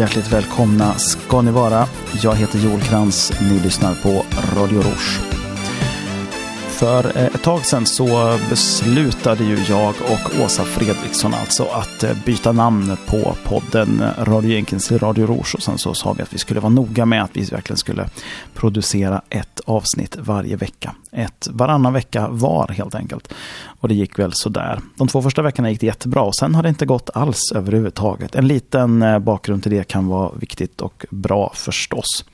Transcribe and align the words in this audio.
Hjärtligt 0.00 0.32
välkomna 0.32 0.94
ska 0.94 1.42
ni 1.42 1.50
vara. 1.50 1.86
Jag 2.22 2.34
heter 2.34 2.58
Joel 2.58 2.80
Krantz. 2.80 3.32
Ni 3.40 3.60
lyssnar 3.60 3.94
på 3.94 4.24
Radio 4.56 4.82
Rouge. 4.82 5.29
För 6.80 7.16
eh, 7.16 7.26
ett 7.26 7.42
tag 7.42 7.66
sedan 7.66 7.86
så 7.86 8.38
beslutade 8.50 9.44
ju 9.44 9.58
jag 9.68 9.88
och 9.88 10.44
Åsa 10.44 10.64
Fredriksson 10.64 11.34
alltså 11.34 11.64
att 11.64 12.02
eh, 12.02 12.10
byta 12.24 12.52
namn 12.52 12.96
på 13.06 13.34
podden 13.44 14.02
eh, 14.02 14.24
Radio 14.24 14.50
Jenkins 14.50 14.88
till 14.88 14.98
Radio 14.98 15.26
Rouge. 15.26 15.54
Och 15.54 15.62
sen 15.62 15.78
så 15.78 15.94
sa 15.94 16.12
vi 16.12 16.22
att 16.22 16.34
vi 16.34 16.38
skulle 16.38 16.60
vara 16.60 16.72
noga 16.72 17.06
med 17.06 17.22
att 17.22 17.36
vi 17.36 17.44
verkligen 17.44 17.76
skulle 17.76 18.08
producera 18.54 19.22
ett 19.28 19.60
avsnitt 19.64 20.16
varje 20.20 20.56
vecka. 20.56 20.94
Ett 21.12 21.48
varannan 21.50 21.92
vecka 21.92 22.28
var 22.28 22.68
helt 22.68 22.94
enkelt. 22.94 23.34
Och 23.80 23.88
det 23.88 23.94
gick 23.94 24.18
väl 24.18 24.32
sådär. 24.32 24.80
De 24.96 25.08
två 25.08 25.22
första 25.22 25.42
veckorna 25.42 25.70
gick 25.70 25.80
det 25.80 25.86
jättebra 25.86 26.22
och 26.22 26.34
sen 26.34 26.54
har 26.54 26.62
det 26.62 26.68
inte 26.68 26.86
gått 26.86 27.10
alls 27.14 27.52
överhuvudtaget. 27.54 28.34
En 28.34 28.48
liten 28.48 29.04
bakgrund 29.24 29.62
till 29.62 29.72
det 29.72 29.88
kan 29.88 30.06
vara 30.06 30.32
viktigt 30.34 30.80
och 30.80 31.06
bra 31.10 31.52
förstås. 31.54 32.24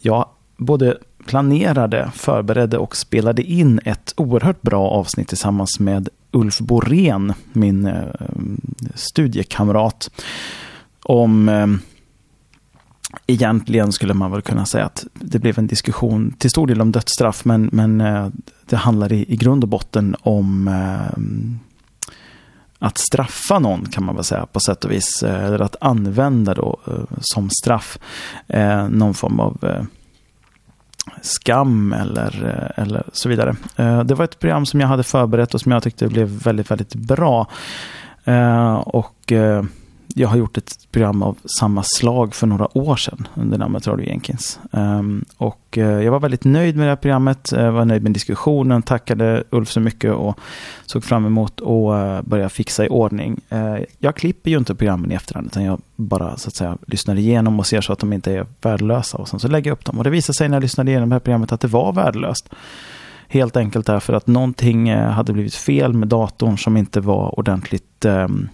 Jag 0.00 0.28
både 0.56 0.98
planerade, 1.26 2.10
förberedde 2.14 2.78
och 2.78 2.96
spelade 2.96 3.42
in 3.42 3.80
ett 3.84 4.14
oerhört 4.16 4.62
bra 4.62 4.88
avsnitt 4.88 5.28
tillsammans 5.28 5.80
med 5.80 6.08
Ulf 6.30 6.58
Borén, 6.58 7.32
min 7.52 7.86
eh, 7.86 8.04
studiekamrat, 8.94 10.10
om 11.02 11.48
eh, 11.48 11.66
Egentligen 13.26 13.92
skulle 13.92 14.14
man 14.14 14.30
väl 14.30 14.42
kunna 14.42 14.66
säga 14.66 14.84
att 14.84 15.06
det 15.14 15.38
blev 15.38 15.58
en 15.58 15.66
diskussion 15.66 16.34
till 16.38 16.50
stor 16.50 16.66
del 16.66 16.80
om 16.80 16.92
dödsstraff, 16.92 17.44
men, 17.44 17.70
men 17.72 18.00
eh, 18.00 18.28
det 18.66 18.76
handlar 18.76 19.12
i, 19.12 19.32
i 19.32 19.36
grund 19.36 19.64
och 19.64 19.68
botten 19.68 20.16
om 20.20 20.68
eh, 20.68 21.20
att 22.78 22.98
straffa 22.98 23.58
någon 23.58 23.86
kan 23.86 24.04
man 24.04 24.14
väl 24.14 24.24
säga 24.24 24.46
på 24.46 24.60
sätt 24.60 24.84
och 24.84 24.90
vis. 24.90 25.22
Eh, 25.22 25.44
eller 25.44 25.62
att 25.62 25.76
använda 25.80 26.54
då 26.54 26.80
eh, 26.86 27.18
som 27.20 27.50
straff 27.50 27.98
eh, 28.48 28.88
någon 28.88 29.14
form 29.14 29.40
av 29.40 29.58
eh, 29.62 29.84
skam 31.22 31.92
eller, 31.92 32.44
eh, 32.46 32.82
eller 32.82 33.02
så 33.12 33.28
vidare. 33.28 33.56
Eh, 33.76 34.00
det 34.00 34.14
var 34.14 34.24
ett 34.24 34.38
program 34.38 34.66
som 34.66 34.80
jag 34.80 34.88
hade 34.88 35.02
förberett 35.02 35.54
och 35.54 35.60
som 35.60 35.72
jag 35.72 35.82
tyckte 35.82 36.08
blev 36.08 36.28
väldigt, 36.28 36.70
väldigt 36.70 36.94
bra. 36.94 37.46
Eh, 38.24 38.74
och 38.74 39.32
jag 40.14 40.28
har 40.28 40.36
gjort 40.36 40.58
ett 40.58 40.88
program 40.90 41.22
av 41.22 41.38
samma 41.58 41.82
slag 41.84 42.34
för 42.34 42.46
några 42.46 42.78
år 42.78 42.96
sedan 42.96 43.28
under 43.34 43.58
namnet 43.58 43.86
Radio 43.86 44.06
Jenkins. 44.06 44.60
Ehm, 44.72 45.24
och 45.36 45.78
eh, 45.78 45.84
jag 45.84 46.12
var 46.12 46.20
väldigt 46.20 46.44
nöjd 46.44 46.76
med 46.76 46.86
det 46.86 46.90
här 46.90 46.96
programmet, 46.96 47.52
eh, 47.52 47.70
var 47.70 47.84
nöjd 47.84 48.02
med 48.02 48.12
diskussionen, 48.12 48.82
tackade 48.82 49.44
Ulf 49.50 49.70
så 49.70 49.80
mycket 49.80 50.12
och 50.12 50.38
såg 50.86 51.04
fram 51.04 51.26
emot 51.26 51.60
att 51.60 51.66
eh, 51.66 52.22
börja 52.22 52.48
fixa 52.48 52.86
i 52.86 52.88
ordning. 52.88 53.40
Jag 53.98 54.16
klipper 54.16 54.50
ju 54.50 54.58
inte 54.58 54.74
programmen 54.74 55.12
i 55.12 55.14
efterhand, 55.14 55.46
utan 55.46 55.64
jag 55.64 55.80
bara 55.96 56.36
så 56.36 56.48
att 56.48 56.54
säga 56.54 56.78
lyssnar 56.86 57.16
igenom 57.16 57.58
och 57.58 57.66
ser 57.66 57.80
så 57.80 57.92
att 57.92 57.98
de 57.98 58.12
inte 58.12 58.32
är 58.32 58.46
värdelösa 58.62 59.18
och 59.18 59.28
sen 59.28 59.40
så 59.40 59.48
lägger 59.48 59.70
jag 59.70 59.76
upp 59.76 59.84
dem. 59.84 59.98
Och 59.98 60.04
det 60.04 60.10
visade 60.10 60.36
sig 60.36 60.48
när 60.48 60.56
jag 60.56 60.62
lyssnade 60.62 60.90
igenom 60.90 61.08
det 61.08 61.14
här 61.14 61.20
programmet 61.20 61.52
att 61.52 61.60
det 61.60 61.68
var 61.68 61.92
värdelöst. 61.92 62.48
Helt 63.28 63.56
enkelt 63.56 63.86
därför 63.86 64.12
att 64.12 64.26
någonting 64.26 64.94
hade 64.94 65.32
blivit 65.32 65.54
fel 65.54 65.92
med 65.92 66.08
datorn 66.08 66.58
som 66.58 66.76
inte 66.76 67.00
var 67.00 67.38
ordentligt 67.38 68.04
um, 68.04 68.48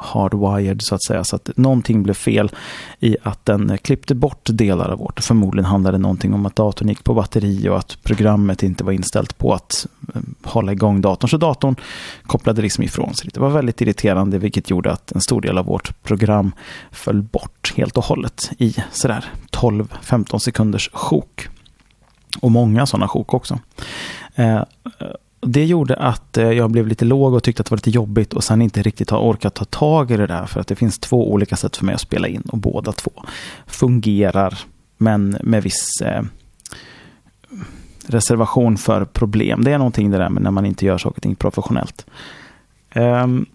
hardwired 0.00 0.82
så 0.82 0.94
att 0.94 1.04
säga. 1.04 1.24
Så 1.24 1.36
att 1.36 1.50
någonting 1.56 2.02
blev 2.02 2.14
fel 2.14 2.50
i 3.00 3.16
att 3.22 3.44
den 3.44 3.78
klippte 3.78 4.14
bort 4.14 4.48
delar 4.52 4.88
av 4.88 4.98
vårt. 4.98 5.20
Förmodligen 5.20 5.64
handlade 5.64 5.96
det 5.96 6.02
någonting 6.02 6.34
om 6.34 6.46
att 6.46 6.56
datorn 6.56 6.88
gick 6.88 7.04
på 7.04 7.14
batteri 7.14 7.68
och 7.68 7.78
att 7.78 7.98
programmet 8.02 8.62
inte 8.62 8.84
var 8.84 8.92
inställt 8.92 9.38
på 9.38 9.54
att 9.54 9.86
eh, 10.14 10.20
hålla 10.42 10.72
igång 10.72 11.00
datorn. 11.00 11.28
Så 11.28 11.36
datorn 11.36 11.76
kopplade 12.26 12.62
liksom 12.62 12.84
ifrån 12.84 13.14
sig. 13.14 13.30
Det 13.34 13.40
var 13.40 13.50
väldigt 13.50 13.80
irriterande 13.80 14.38
vilket 14.38 14.70
gjorde 14.70 14.92
att 14.92 15.12
en 15.12 15.20
stor 15.20 15.40
del 15.40 15.58
av 15.58 15.64
vårt 15.64 16.02
program 16.02 16.52
föll 16.90 17.22
bort 17.22 17.72
helt 17.76 17.96
och 17.96 18.04
hållet 18.04 18.50
i 18.58 18.76
sådär 18.92 19.24
12-15 19.50 20.38
sekunders 20.38 20.90
sjok. 20.92 21.48
Och 22.40 22.50
många 22.50 22.86
sådana 22.86 23.08
sjok 23.08 23.34
också. 23.34 23.58
Eh, 24.34 24.62
det 25.40 25.64
gjorde 25.64 25.96
att 25.96 26.36
eh, 26.36 26.50
jag 26.50 26.70
blev 26.70 26.86
lite 26.86 27.04
låg 27.04 27.34
och 27.34 27.42
tyckte 27.42 27.60
att 27.60 27.66
det 27.66 27.70
var 27.70 27.76
lite 27.76 27.90
jobbigt 27.90 28.32
och 28.32 28.44
sen 28.44 28.62
inte 28.62 28.82
riktigt 28.82 29.10
har 29.10 29.18
orkat 29.18 29.54
ta 29.54 29.64
tag 29.64 30.10
i 30.10 30.16
det 30.16 30.26
där 30.26 30.46
för 30.46 30.60
att 30.60 30.66
det 30.66 30.76
finns 30.76 30.98
två 30.98 31.32
olika 31.32 31.56
sätt 31.56 31.76
för 31.76 31.84
mig 31.84 31.94
att 31.94 32.00
spela 32.00 32.28
in 32.28 32.42
och 32.42 32.58
båda 32.58 32.92
två 32.92 33.10
fungerar 33.66 34.58
men 34.96 35.38
med 35.42 35.62
viss 35.62 36.00
eh, 36.04 36.22
reservation 38.06 38.76
för 38.76 39.04
problem. 39.04 39.64
Det 39.64 39.72
är 39.72 39.78
någonting 39.78 40.10
det 40.10 40.18
där 40.18 40.28
med 40.28 40.42
när 40.42 40.50
man 40.50 40.66
inte 40.66 40.86
gör 40.86 40.98
saker 40.98 41.16
och 41.16 41.22
ting 41.22 41.34
professionellt. 41.34 42.06
Um, 42.94 43.46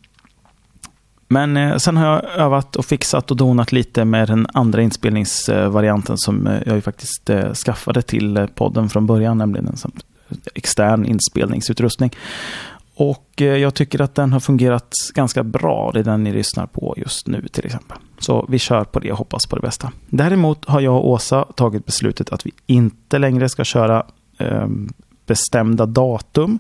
men 1.28 1.58
eh, 1.58 1.78
sen 1.78 1.98
har 1.98 2.06
jag 2.06 2.24
övat 2.38 2.76
och 2.76 2.86
fixat 2.86 3.32
och 3.32 3.38
donat 3.38 3.72
lite 3.72 4.06
med 4.06 4.28
den 4.28 4.48
andra 4.54 4.82
inspelningsvarianten 4.82 6.18
som 6.18 6.48
eh, 6.48 6.62
jag 6.66 6.76
ju 6.76 6.82
faktiskt 6.82 7.30
skaffade 7.66 8.02
till 8.02 8.48
podden 8.56 8.90
från 8.90 9.06
början, 9.06 9.38
nämligen 9.38 9.68
en 9.68 9.78
extern 10.54 11.06
inspelningsutrustning. 11.06 12.12
Och 12.96 13.42
eh, 13.42 13.48
jag 13.48 13.74
tycker 13.74 14.02
att 14.02 14.16
den 14.16 14.34
har 14.34 14.40
fungerat 14.40 14.94
ganska 15.14 15.44
bra. 15.44 15.92
Det 15.94 16.00
är 16.00 16.04
den 16.04 16.24
ni 16.24 16.34
lyssnar 16.34 16.68
på 16.68 16.94
just 16.98 17.28
nu 17.28 17.48
till 17.52 17.66
exempel. 17.66 17.98
Så 18.20 18.46
vi 18.50 18.60
kör 18.60 18.84
på 18.84 19.00
det 19.00 19.12
och 19.12 19.18
hoppas 19.18 19.46
på 19.46 19.56
det 19.56 19.62
bästa. 19.62 19.92
Däremot 20.10 20.66
har 20.66 20.82
jag 20.82 20.96
och 20.96 21.10
Åsa 21.10 21.44
tagit 21.44 21.86
beslutet 21.86 22.30
att 22.30 22.46
vi 22.46 22.52
inte 22.66 23.18
längre 23.18 23.50
ska 23.50 23.64
köra 23.64 24.06
eh, 24.38 24.68
bestämda 25.26 25.86
datum. 25.86 26.60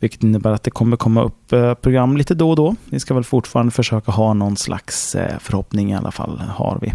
Vilket 0.00 0.22
innebär 0.22 0.52
att 0.52 0.62
det 0.62 0.70
kommer 0.70 0.96
komma 0.96 1.22
upp 1.22 1.52
eh, 1.52 1.74
program 1.74 2.16
lite 2.16 2.34
då 2.34 2.50
och 2.50 2.56
då. 2.56 2.74
Vi 2.84 3.00
ska 3.00 3.14
väl 3.14 3.24
fortfarande 3.24 3.72
försöka 3.72 4.12
ha 4.12 4.34
någon 4.34 4.56
slags 4.56 5.14
eh, 5.14 5.38
förhoppning 5.38 5.92
i 5.92 5.96
alla 5.96 6.10
fall, 6.10 6.42
har 6.56 6.78
vi 6.82 6.92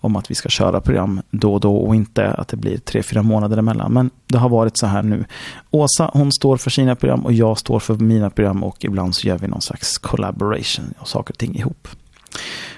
om 0.00 0.16
att 0.16 0.30
vi 0.30 0.34
ska 0.34 0.48
köra 0.48 0.80
program 0.80 1.20
då 1.30 1.54
och 1.54 1.60
då 1.60 1.76
och 1.76 1.94
inte 1.94 2.30
att 2.30 2.48
det 2.48 2.56
blir 2.56 2.78
tre, 2.78 3.02
fyra 3.02 3.22
månader 3.22 3.56
emellan. 3.56 3.92
Men 3.92 4.10
det 4.26 4.38
har 4.38 4.48
varit 4.48 4.76
så 4.76 4.86
här 4.86 5.02
nu. 5.02 5.24
Åsa, 5.70 6.10
hon 6.12 6.32
står 6.32 6.56
för 6.56 6.70
sina 6.70 6.96
program 6.96 7.20
och 7.20 7.32
jag 7.32 7.58
står 7.58 7.80
för 7.80 7.94
mina 7.94 8.30
program 8.30 8.64
och 8.64 8.84
ibland 8.84 9.14
så 9.14 9.28
gör 9.28 9.38
vi 9.38 9.48
någon 9.48 9.60
slags 9.60 9.98
collaboration 9.98 10.94
och 10.98 11.08
saker 11.08 11.34
och 11.34 11.38
ting 11.38 11.56
ihop. 11.56 11.88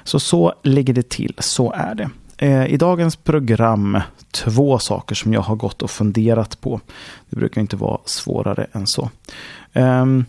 Så 0.04 0.20
så 0.20 0.54
ligger 0.62 0.94
det 0.94 1.08
till, 1.08 1.34
så 1.38 1.72
är 1.72 1.94
det. 1.94 2.10
Eh, 2.36 2.66
I 2.66 2.76
dagens 2.76 3.16
program 3.16 4.00
två 4.30 4.78
saker 4.78 5.14
som 5.14 5.32
jag 5.32 5.40
har 5.40 5.56
gått 5.56 5.82
och 5.82 5.90
funderat 5.90 6.60
på. 6.60 6.80
Det 7.30 7.36
brukar 7.36 7.60
inte 7.60 7.76
vara 7.76 7.98
svårare 8.04 8.66
än 8.72 8.86
så. 8.86 9.10
Ehm, 9.72 10.24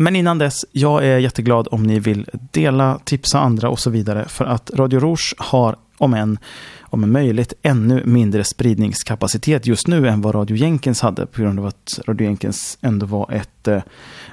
men 0.00 0.16
innan 0.16 0.38
dess, 0.38 0.64
jag 0.72 1.04
är 1.04 1.18
jätteglad 1.18 1.68
om 1.70 1.82
ni 1.82 1.98
vill 1.98 2.26
dela, 2.32 2.98
tipsa 3.04 3.40
andra 3.40 3.68
och 3.68 3.78
så 3.78 3.90
vidare. 3.90 4.24
För 4.28 4.44
att 4.44 4.70
Radio 4.74 5.00
Rouge 5.00 5.34
har, 5.38 5.76
om 5.98 6.14
än 6.14 6.38
om 6.80 7.12
möjligt, 7.12 7.52
ännu 7.62 8.02
mindre 8.06 8.44
spridningskapacitet 8.44 9.66
just 9.66 9.86
nu 9.86 10.08
än 10.08 10.20
vad 10.20 10.34
Radio 10.34 10.56
Jenkins 10.56 11.00
hade. 11.00 11.26
På 11.26 11.42
grund 11.42 11.58
av 11.58 11.66
att 11.66 12.00
Radio 12.06 12.24
Jenkins 12.24 12.78
ändå 12.80 13.06
var 13.06 13.32
ett 13.32 13.68
eh, 13.68 13.82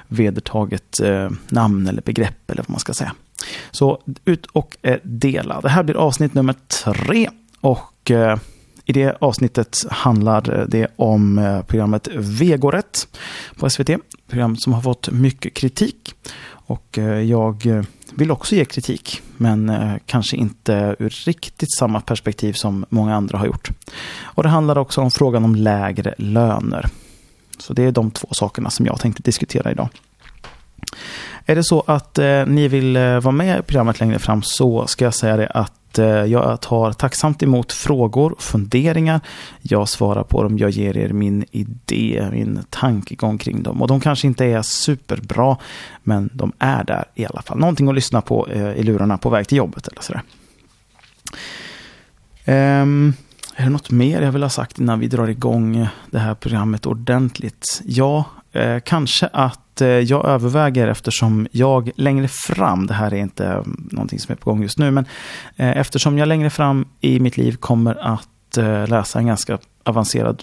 vedertaget 0.06 1.00
eh, 1.00 1.30
namn 1.48 1.86
eller 1.86 2.02
begrepp 2.02 2.50
eller 2.50 2.62
vad 2.62 2.70
man 2.70 2.80
ska 2.80 2.92
säga. 2.92 3.12
Så 3.70 4.02
ut 4.24 4.46
och 4.46 4.76
eh, 4.82 4.98
dela. 5.02 5.60
Det 5.60 5.68
här 5.68 5.82
blir 5.82 5.96
avsnitt 5.96 6.34
nummer 6.34 6.54
tre. 6.84 7.30
Och 7.60 8.10
eh, 8.10 8.38
i 8.88 8.92
det 8.92 9.16
avsnittet 9.20 9.84
handlar 9.90 10.66
det 10.68 10.86
om 10.96 11.38
eh, 11.38 11.62
programmet 11.62 12.08
Vegorätt 12.14 13.18
på 13.56 13.70
SVT. 13.70 13.90
Program 14.28 14.56
som 14.56 14.72
har 14.72 14.82
fått 14.82 15.10
mycket 15.10 15.54
kritik. 15.54 16.14
Och 16.50 16.98
eh, 16.98 17.20
jag 17.20 17.84
vill 18.14 18.30
också 18.30 18.54
ge 18.54 18.64
kritik, 18.64 19.22
men 19.36 19.68
eh, 19.68 19.94
kanske 20.06 20.36
inte 20.36 20.96
ur 20.98 21.24
riktigt 21.26 21.74
samma 21.78 22.00
perspektiv 22.00 22.52
som 22.52 22.86
många 22.88 23.14
andra 23.14 23.38
har 23.38 23.46
gjort. 23.46 23.68
Och 24.22 24.42
det 24.42 24.48
handlar 24.48 24.78
också 24.78 25.00
om 25.00 25.10
frågan 25.10 25.44
om 25.44 25.54
lägre 25.54 26.14
löner. 26.18 26.86
Så 27.58 27.72
det 27.72 27.82
är 27.82 27.92
de 27.92 28.10
två 28.10 28.28
sakerna 28.30 28.70
som 28.70 28.86
jag 28.86 29.00
tänkte 29.00 29.22
diskutera 29.22 29.70
idag. 29.70 29.88
Är 31.46 31.54
det 31.54 31.64
så 31.64 31.84
att 31.86 32.18
eh, 32.18 32.46
ni 32.46 32.68
vill 32.68 32.96
eh, 32.96 33.20
vara 33.20 33.32
med 33.32 33.58
i 33.58 33.62
programmet 33.62 34.00
längre 34.00 34.18
fram 34.18 34.42
så 34.42 34.86
ska 34.86 35.04
jag 35.04 35.14
säga 35.14 35.36
det 35.36 35.46
att 35.46 35.77
att 35.88 35.98
eh, 35.98 36.06
jag 36.06 36.60
tar 36.60 36.92
tacksamt 36.92 37.42
emot 37.42 37.72
frågor, 37.72 38.32
och 38.32 38.42
funderingar. 38.42 39.20
Jag 39.62 39.88
svarar 39.88 40.22
på 40.22 40.42
dem, 40.42 40.58
jag 40.58 40.70
ger 40.70 40.96
er 40.96 41.08
min 41.08 41.44
idé, 41.50 42.28
min 42.32 42.64
tankegång 42.70 43.38
kring 43.38 43.62
dem. 43.62 43.82
Och 43.82 43.88
de 43.88 44.00
kanske 44.00 44.26
inte 44.26 44.44
är 44.44 44.62
superbra, 44.62 45.56
men 46.02 46.30
de 46.32 46.52
är 46.58 46.84
där 46.84 47.04
i 47.14 47.26
alla 47.26 47.42
fall. 47.42 47.58
Någonting 47.58 47.88
att 47.88 47.94
lyssna 47.94 48.20
på 48.20 48.48
eh, 48.48 48.72
i 48.72 48.82
lurarna 48.82 49.18
på 49.18 49.30
väg 49.30 49.48
till 49.48 49.58
jobbet 49.58 49.88
eller 49.88 50.02
sådär. 50.02 50.22
Um, 52.82 53.14
är 53.56 53.64
det 53.64 53.70
något 53.70 53.90
mer 53.90 54.22
jag 54.22 54.32
vill 54.32 54.42
ha 54.42 54.50
sagt 54.50 54.78
innan 54.78 55.00
vi 55.00 55.08
drar 55.08 55.28
igång 55.28 55.88
det 56.10 56.18
här 56.18 56.34
programmet 56.34 56.86
ordentligt? 56.86 57.82
Ja, 57.84 58.24
eh, 58.52 58.78
kanske 58.84 59.26
att 59.32 59.67
Eh, 59.80 59.88
jag 59.88 60.26
överväger 60.26 60.88
eftersom 60.88 61.48
jag 61.50 61.90
längre 61.96 62.28
fram, 62.28 62.86
det 62.86 62.94
här 62.94 63.14
är 63.14 63.18
inte 63.18 63.46
mm, 63.46 63.88
någonting 63.92 64.18
som 64.18 64.32
är 64.32 64.36
på 64.36 64.50
gång 64.50 64.62
just 64.62 64.78
nu, 64.78 64.90
men 64.90 65.04
eh, 65.56 65.76
eftersom 65.76 66.18
jag 66.18 66.28
längre 66.28 66.50
fram 66.50 66.86
i 67.00 67.20
mitt 67.20 67.36
liv 67.36 67.56
kommer 67.56 68.14
att 68.14 68.56
eh, 68.56 68.88
läsa 68.88 69.18
en 69.18 69.26
ganska 69.26 69.58
avancerad 69.84 70.42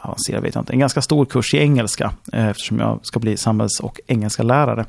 avancerad 0.00 0.42
vet 0.42 0.54
jag 0.54 0.62
inte, 0.62 0.72
en 0.72 0.78
ganska 0.78 1.02
stor 1.02 1.24
kurs 1.24 1.54
i 1.54 1.58
engelska 1.58 2.12
eftersom 2.32 2.78
jag 2.78 3.00
ska 3.02 3.18
bli 3.18 3.36
samhälls 3.36 3.80
och 3.80 4.00
engelska 4.06 4.42
lärare. 4.42 4.84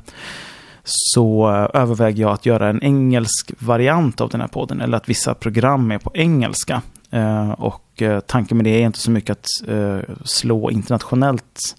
så 0.84 1.48
överväger 1.74 2.22
jag 2.22 2.32
att 2.32 2.46
göra 2.46 2.68
en 2.68 2.82
engelsk 2.82 3.52
variant 3.58 4.20
av 4.20 4.28
den 4.28 4.40
här 4.40 4.48
podden, 4.48 4.80
eller 4.80 4.96
att 4.96 5.08
vissa 5.08 5.34
program 5.34 5.90
är 5.90 5.98
på 5.98 6.10
engelska. 6.14 6.82
Och 7.56 8.02
tanken 8.26 8.56
med 8.56 8.66
det 8.66 8.70
är 8.70 8.86
inte 8.86 8.98
så 8.98 9.10
mycket 9.10 9.36
att 9.36 9.46
slå 10.24 10.70
internationellt 10.70 11.76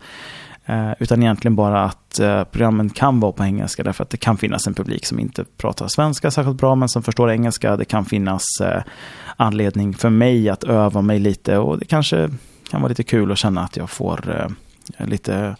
Eh, 0.72 0.92
utan 1.00 1.24
egentligen 1.24 1.56
bara 1.56 1.84
att 1.84 2.20
eh, 2.20 2.44
programmen 2.44 2.90
kan 2.90 3.20
vara 3.20 3.32
på 3.32 3.44
engelska 3.44 3.84
därför 3.84 4.04
att 4.04 4.10
det 4.10 4.18
kan 4.18 4.38
finnas 4.38 4.68
en 4.68 4.74
publik 4.74 5.06
som 5.06 5.20
inte 5.20 5.46
pratar 5.58 5.88
svenska 5.88 6.32
särskilt 6.32 6.58
bra 6.58 6.76
men 6.76 6.90
som 6.90 7.04
förstår 7.04 7.32
engelska. 7.32 7.78
Det 7.78 7.86
kan 7.86 8.06
finnas 8.06 8.44
eh, 8.62 8.84
anledning 9.38 9.94
för 9.94 10.10
mig 10.10 10.50
att 10.50 10.64
öva 10.64 11.02
mig 11.02 11.20
lite 11.20 11.58
och 11.58 11.80
det 11.80 11.86
kanske 11.86 12.30
kan 12.70 12.82
vara 12.82 12.90
lite 12.90 13.04
kul 13.04 13.32
att 13.32 13.38
känna 13.38 13.62
att 13.62 13.78
jag 13.78 13.90
får 13.90 14.48
lite 14.98 15.56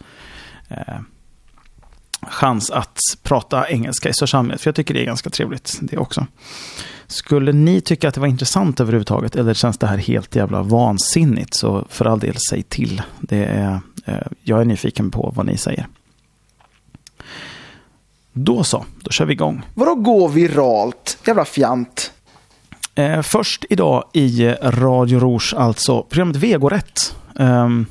chans 2.22 2.70
att 2.70 2.98
prata 3.22 3.68
engelska 3.68 4.08
i 4.08 4.12
största 4.12 4.38
allmänhet. 4.38 4.60
För 4.60 4.68
jag 4.68 4.74
tycker 4.74 4.94
det 4.94 5.00
är 5.00 5.06
ganska 5.06 5.30
trevligt 5.30 5.78
det 5.82 5.96
också. 5.96 6.26
Skulle 7.06 7.52
ni 7.52 7.80
tycka 7.80 8.08
att 8.08 8.14
det 8.14 8.20
var 8.20 8.28
intressant 8.28 8.80
överhuvudtaget 8.80 9.36
eller 9.36 9.54
känns 9.54 9.78
det 9.78 9.86
här 9.86 9.98
helt 9.98 10.36
jävla 10.36 10.62
vansinnigt 10.62 11.54
så 11.54 11.86
för 11.88 12.04
all 12.04 12.18
del 12.18 12.36
säg 12.50 12.62
till. 12.62 13.02
Det 13.20 13.44
är, 13.44 13.80
jag 14.42 14.60
är 14.60 14.64
nyfiken 14.64 15.10
på 15.10 15.32
vad 15.36 15.46
ni 15.46 15.56
säger. 15.56 15.86
Då 18.32 18.64
så, 18.64 18.84
då 19.02 19.10
kör 19.10 19.24
vi 19.24 19.32
igång. 19.32 19.62
Vadå 19.74 19.94
gå 19.94 20.28
viralt? 20.28 21.18
Jävla 21.26 21.44
fjant. 21.44 22.12
Eh, 22.94 23.22
först 23.22 23.64
idag 23.70 24.04
i 24.12 24.48
Radio 24.62 25.18
Rouge, 25.18 25.54
alltså 25.56 26.02
programmet 26.02 26.36
Vegorätt. 26.36 27.16
Um, 27.34 27.86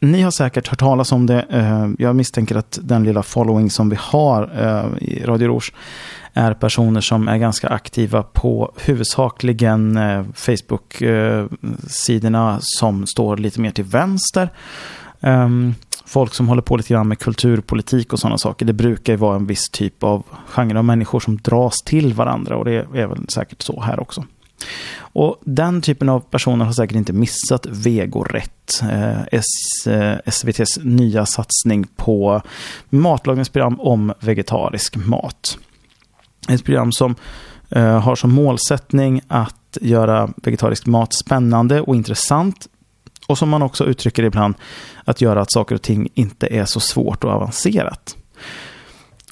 ni 0.00 0.22
har 0.22 0.30
säkert 0.30 0.68
hört 0.68 0.78
talas 0.78 1.12
om 1.12 1.26
det. 1.26 1.46
Eh, 1.50 1.88
jag 1.98 2.16
misstänker 2.16 2.56
att 2.56 2.78
den 2.82 3.04
lilla 3.04 3.22
following 3.22 3.70
som 3.70 3.88
vi 3.88 3.96
har 4.00 4.42
eh, 4.42 5.08
i 5.08 5.24
Radio 5.24 5.48
Rouge 5.48 5.72
är 6.34 6.54
personer 6.54 7.00
som 7.00 7.28
är 7.28 7.38
ganska 7.38 7.68
aktiva 7.68 8.22
på 8.22 8.72
huvudsakligen 8.84 9.96
eh, 9.96 10.24
Facebook-sidorna 10.34 12.58
som 12.60 13.06
står 13.06 13.36
lite 13.36 13.60
mer 13.60 13.70
till 13.70 13.84
vänster. 13.84 14.48
Ehm, 15.20 15.74
folk 16.04 16.34
som 16.34 16.48
håller 16.48 16.62
på 16.62 16.76
lite 16.76 16.94
grann 16.94 17.08
med 17.08 17.18
kulturpolitik 17.18 18.12
och 18.12 18.18
sådana 18.18 18.38
saker. 18.38 18.66
Det 18.66 18.72
brukar 18.72 19.12
ju 19.12 19.16
vara 19.16 19.36
en 19.36 19.46
viss 19.46 19.70
typ 19.70 20.02
av 20.02 20.22
genre 20.46 20.78
av 20.78 20.84
människor 20.84 21.20
som 21.20 21.36
dras 21.36 21.74
till 21.84 22.14
varandra 22.14 22.56
och 22.56 22.64
det 22.64 22.74
är 22.74 23.06
väl 23.06 23.28
säkert 23.28 23.62
så 23.62 23.80
här 23.80 24.00
också. 24.00 24.24
Och 25.12 25.40
den 25.44 25.82
typen 25.82 26.08
av 26.08 26.20
personer 26.20 26.64
har 26.64 26.72
säkert 26.72 26.96
inte 26.96 27.12
missat 27.12 27.66
Vegorätt, 27.66 28.82
eh, 28.82 29.40
SVTs 30.24 30.76
eh, 30.76 30.84
nya 30.84 31.26
satsning 31.26 31.86
på 31.96 32.42
matlagningsprogram 32.90 33.80
om 33.80 34.12
vegetarisk 34.20 34.96
mat. 34.96 35.58
Ett 36.50 36.64
program 36.64 36.92
som 36.92 37.14
eh, 37.68 38.00
har 38.00 38.16
som 38.16 38.32
målsättning 38.32 39.20
att 39.28 39.78
göra 39.80 40.30
vegetarisk 40.36 40.86
mat 40.86 41.14
spännande 41.14 41.80
och 41.80 41.96
intressant 41.96 42.68
och 43.26 43.38
som 43.38 43.48
man 43.48 43.62
också 43.62 43.84
uttrycker 43.84 44.22
ibland 44.22 44.54
att 45.04 45.20
göra 45.20 45.40
att 45.40 45.52
saker 45.52 45.74
och 45.74 45.82
ting 45.82 46.08
inte 46.14 46.46
är 46.46 46.64
så 46.64 46.80
svårt 46.80 47.24
och 47.24 47.30
avancerat. 47.30 48.16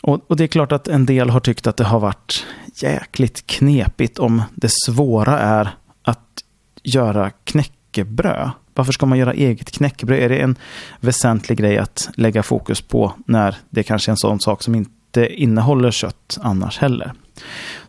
Och, 0.00 0.20
och, 0.26 0.36
det 0.36 0.44
är 0.44 0.48
klart 0.48 0.72
att 0.72 0.88
en 0.88 1.06
del 1.06 1.30
har 1.30 1.40
tyckt 1.40 1.66
att 1.66 1.76
det 1.76 1.84
har 1.84 2.00
varit 2.00 2.46
jäkligt 2.74 3.46
knepigt 3.46 4.18
om 4.18 4.42
det 4.54 4.70
svåra 4.86 5.38
är 5.38 5.70
att 6.02 6.44
göra 6.82 7.30
knäckebröd. 7.30 8.50
Varför 8.74 8.92
ska 8.92 9.06
man 9.06 9.18
göra 9.18 9.32
eget 9.32 9.70
knäckebröd? 9.70 10.18
Är 10.18 10.28
det 10.28 10.38
en 10.38 10.56
väsentlig 11.00 11.58
grej 11.58 11.78
att 11.78 12.10
lägga 12.14 12.42
fokus 12.42 12.80
på 12.80 13.12
när 13.26 13.56
det 13.70 13.82
kanske 13.82 14.10
är 14.10 14.12
en 14.12 14.16
sån 14.16 14.40
sak 14.40 14.62
som 14.62 14.74
inte 14.74 14.90
innehåller 15.16 15.90
kött 15.90 16.38
annars 16.40 16.78
heller? 16.78 17.12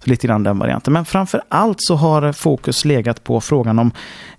Så 0.04 0.10
lite 0.10 0.27
grann 0.27 0.44
den 0.44 0.60
varianten. 0.60 0.94
Men 0.94 1.06
framför 1.06 1.42
allt 1.50 1.77
så 1.80 1.95
har 1.95 2.31
fokus 2.31 2.86
legat 2.86 3.24
på 3.24 3.42
frågan 3.42 3.80
om 3.80 3.92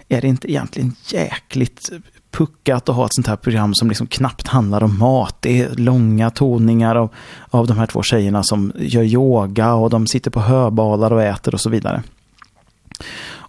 är 0.09 0.21
det 0.21 0.29
inte 0.29 0.51
egentligen 0.51 0.95
jäkligt 1.07 1.91
puckat 2.31 2.89
att 2.89 2.97
ha 2.97 3.07
ett 3.07 3.15
sånt 3.15 3.27
här 3.27 3.37
program 3.37 3.75
som 3.75 3.89
liksom 3.89 4.07
knappt 4.07 4.49
handlar 4.49 4.83
om 4.83 4.99
mat. 4.99 5.37
Det 5.41 5.61
är 5.61 5.75
långa 5.75 6.31
toningar 6.31 6.97
av, 6.97 7.15
av 7.51 7.67
de 7.67 7.79
här 7.79 7.87
två 7.87 8.03
tjejerna 8.03 8.43
som 8.43 8.73
gör 8.77 9.03
yoga 9.03 9.75
och 9.75 9.91
de 9.91 10.07
sitter 10.07 10.31
på 10.31 10.41
höbalar 10.41 11.13
och 11.13 11.23
äter 11.23 11.55
och 11.55 11.61
så 11.61 11.71
vidare. 11.71 12.03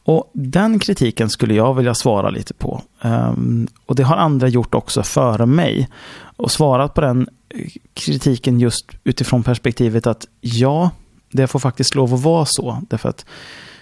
Och 0.04 0.32
den 0.34 0.80
kritiken 0.80 1.30
skulle 1.30 1.54
jag 1.54 1.74
vilja 1.74 1.94
svara 1.94 2.30
lite 2.30 2.54
på. 2.54 2.82
Ehm, 3.02 3.68
och 3.86 3.96
det 3.96 4.04
har 4.04 4.18
andra 4.18 4.48
gjort 4.48 4.76
också 4.76 5.04
före 5.04 5.46
mig. 5.46 5.90
Och 6.38 6.52
svarat 6.52 6.94
på 6.94 7.02
den 7.02 7.28
eh, 7.50 7.68
kritiken 7.94 8.60
just 8.60 8.86
utifrån 9.04 9.44
perspektivet 9.44 10.08
att 10.08 10.28
ja, 10.42 10.90
det 11.32 11.48
får 11.48 11.60
faktiskt 11.60 11.96
lov 11.96 12.14
att 12.14 12.22
vara 12.24 12.46
så. 12.48 12.82
Därför 12.90 13.10
att 13.10 13.26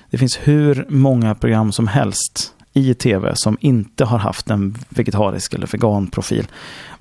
det 0.10 0.18
finns 0.18 0.40
hur 0.44 0.86
många 0.90 1.36
program 1.36 1.72
som 1.72 1.88
helst 1.88 2.54
i 2.74 2.94
tv 2.94 3.36
som 3.36 3.58
inte 3.62 4.06
har 4.06 4.18
haft 4.18 4.50
en 4.50 4.78
vegetarisk 4.90 5.54
eller 5.54 5.68
veganprofil. 5.68 6.48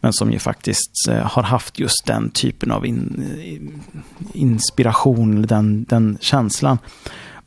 Men 0.00 0.12
som 0.12 0.32
ju 0.32 0.38
faktiskt 0.38 1.08
eh, 1.08 1.16
har 1.16 1.42
haft 1.42 1.78
just 1.78 2.06
den 2.06 2.30
typen 2.30 2.70
av 2.70 2.86
in, 2.86 3.24
eh, 3.38 4.40
inspiration, 4.40 5.42
den, 5.42 5.84
den 5.84 6.18
känslan. 6.20 6.78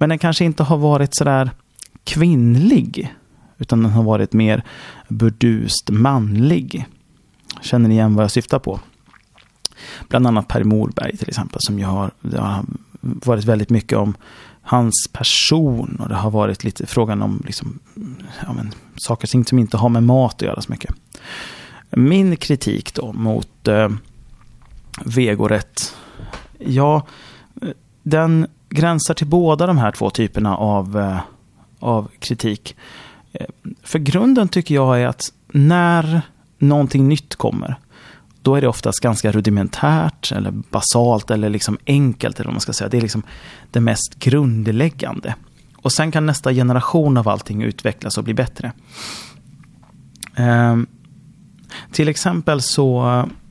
Men 0.01 0.09
den 0.09 0.19
kanske 0.19 0.45
inte 0.45 0.63
har 0.63 0.77
varit 0.77 1.15
sådär 1.15 1.51
kvinnlig. 2.03 3.13
Utan 3.57 3.83
den 3.83 3.91
har 3.91 4.03
varit 4.03 4.33
mer 4.33 4.63
burdust 5.07 5.89
manlig. 5.89 6.85
Känner 7.61 7.89
ni 7.89 7.95
igen 7.95 8.15
vad 8.15 8.23
jag 8.23 8.31
syftar 8.31 8.59
på? 8.59 8.79
Bland 10.07 10.27
annat 10.27 10.47
Per 10.47 10.63
Morberg 10.63 11.17
till 11.17 11.29
exempel 11.29 11.57
som 11.61 11.79
jag 11.79 11.87
har, 11.87 12.11
det 12.21 12.41
har 12.41 12.65
varit 13.01 13.45
väldigt 13.45 13.69
mycket 13.69 13.97
om 13.97 14.13
hans 14.61 15.09
person 15.13 15.97
och 15.99 16.09
det 16.09 16.15
har 16.15 16.31
varit 16.31 16.63
lite 16.63 16.85
frågan 16.85 17.21
om 17.21 17.43
liksom, 17.45 17.79
ja, 18.45 18.53
men, 18.53 18.71
saker 18.95 19.25
och 19.25 19.29
ting 19.29 19.45
som 19.45 19.59
inte 19.59 19.77
har 19.77 19.89
med 19.89 20.03
mat 20.03 20.35
att 20.35 20.41
göra 20.41 20.61
så 20.61 20.71
mycket. 20.71 20.95
Min 21.89 22.35
kritik 22.35 22.93
då 22.93 23.13
mot 23.13 23.67
eh, 23.67 23.89
vegorätt, 25.05 25.95
ja, 26.59 27.07
eh, 27.61 27.69
den 28.03 28.47
gränsar 28.71 29.13
till 29.13 29.27
båda 29.27 29.67
de 29.67 29.77
här 29.77 29.91
två 29.91 30.09
typerna 30.09 30.57
av, 30.57 30.99
eh, 30.99 31.19
av 31.79 32.09
kritik. 32.19 32.75
Eh, 33.33 33.45
för 33.83 33.99
grunden 33.99 34.47
tycker 34.47 34.75
jag 34.75 35.01
är 35.01 35.07
att 35.07 35.33
när 35.51 36.21
någonting 36.57 37.07
nytt 37.07 37.35
kommer 37.35 37.77
då 38.41 38.55
är 38.55 38.61
det 38.61 38.67
oftast 38.67 38.99
ganska 38.99 39.31
rudimentärt 39.31 40.31
eller 40.31 40.51
basalt 40.51 41.31
eller 41.31 41.49
liksom 41.49 41.77
enkelt. 41.87 42.39
Eller 42.39 42.47
vad 42.47 42.53
man 42.53 42.61
ska 42.61 42.73
säga. 42.73 42.89
Det 42.89 42.97
är 42.97 43.01
liksom 43.01 43.23
det 43.71 43.79
mest 43.79 44.15
grundläggande. 44.15 45.35
Och 45.75 45.91
sen 45.91 46.11
kan 46.11 46.25
nästa 46.25 46.53
generation 46.53 47.17
av 47.17 47.27
allting 47.27 47.61
utvecklas 47.61 48.17
och 48.17 48.23
bli 48.23 48.33
bättre. 48.33 48.71
Eh, 50.35 50.77
till 51.91 52.09
exempel 52.09 52.61
så, 52.61 53.01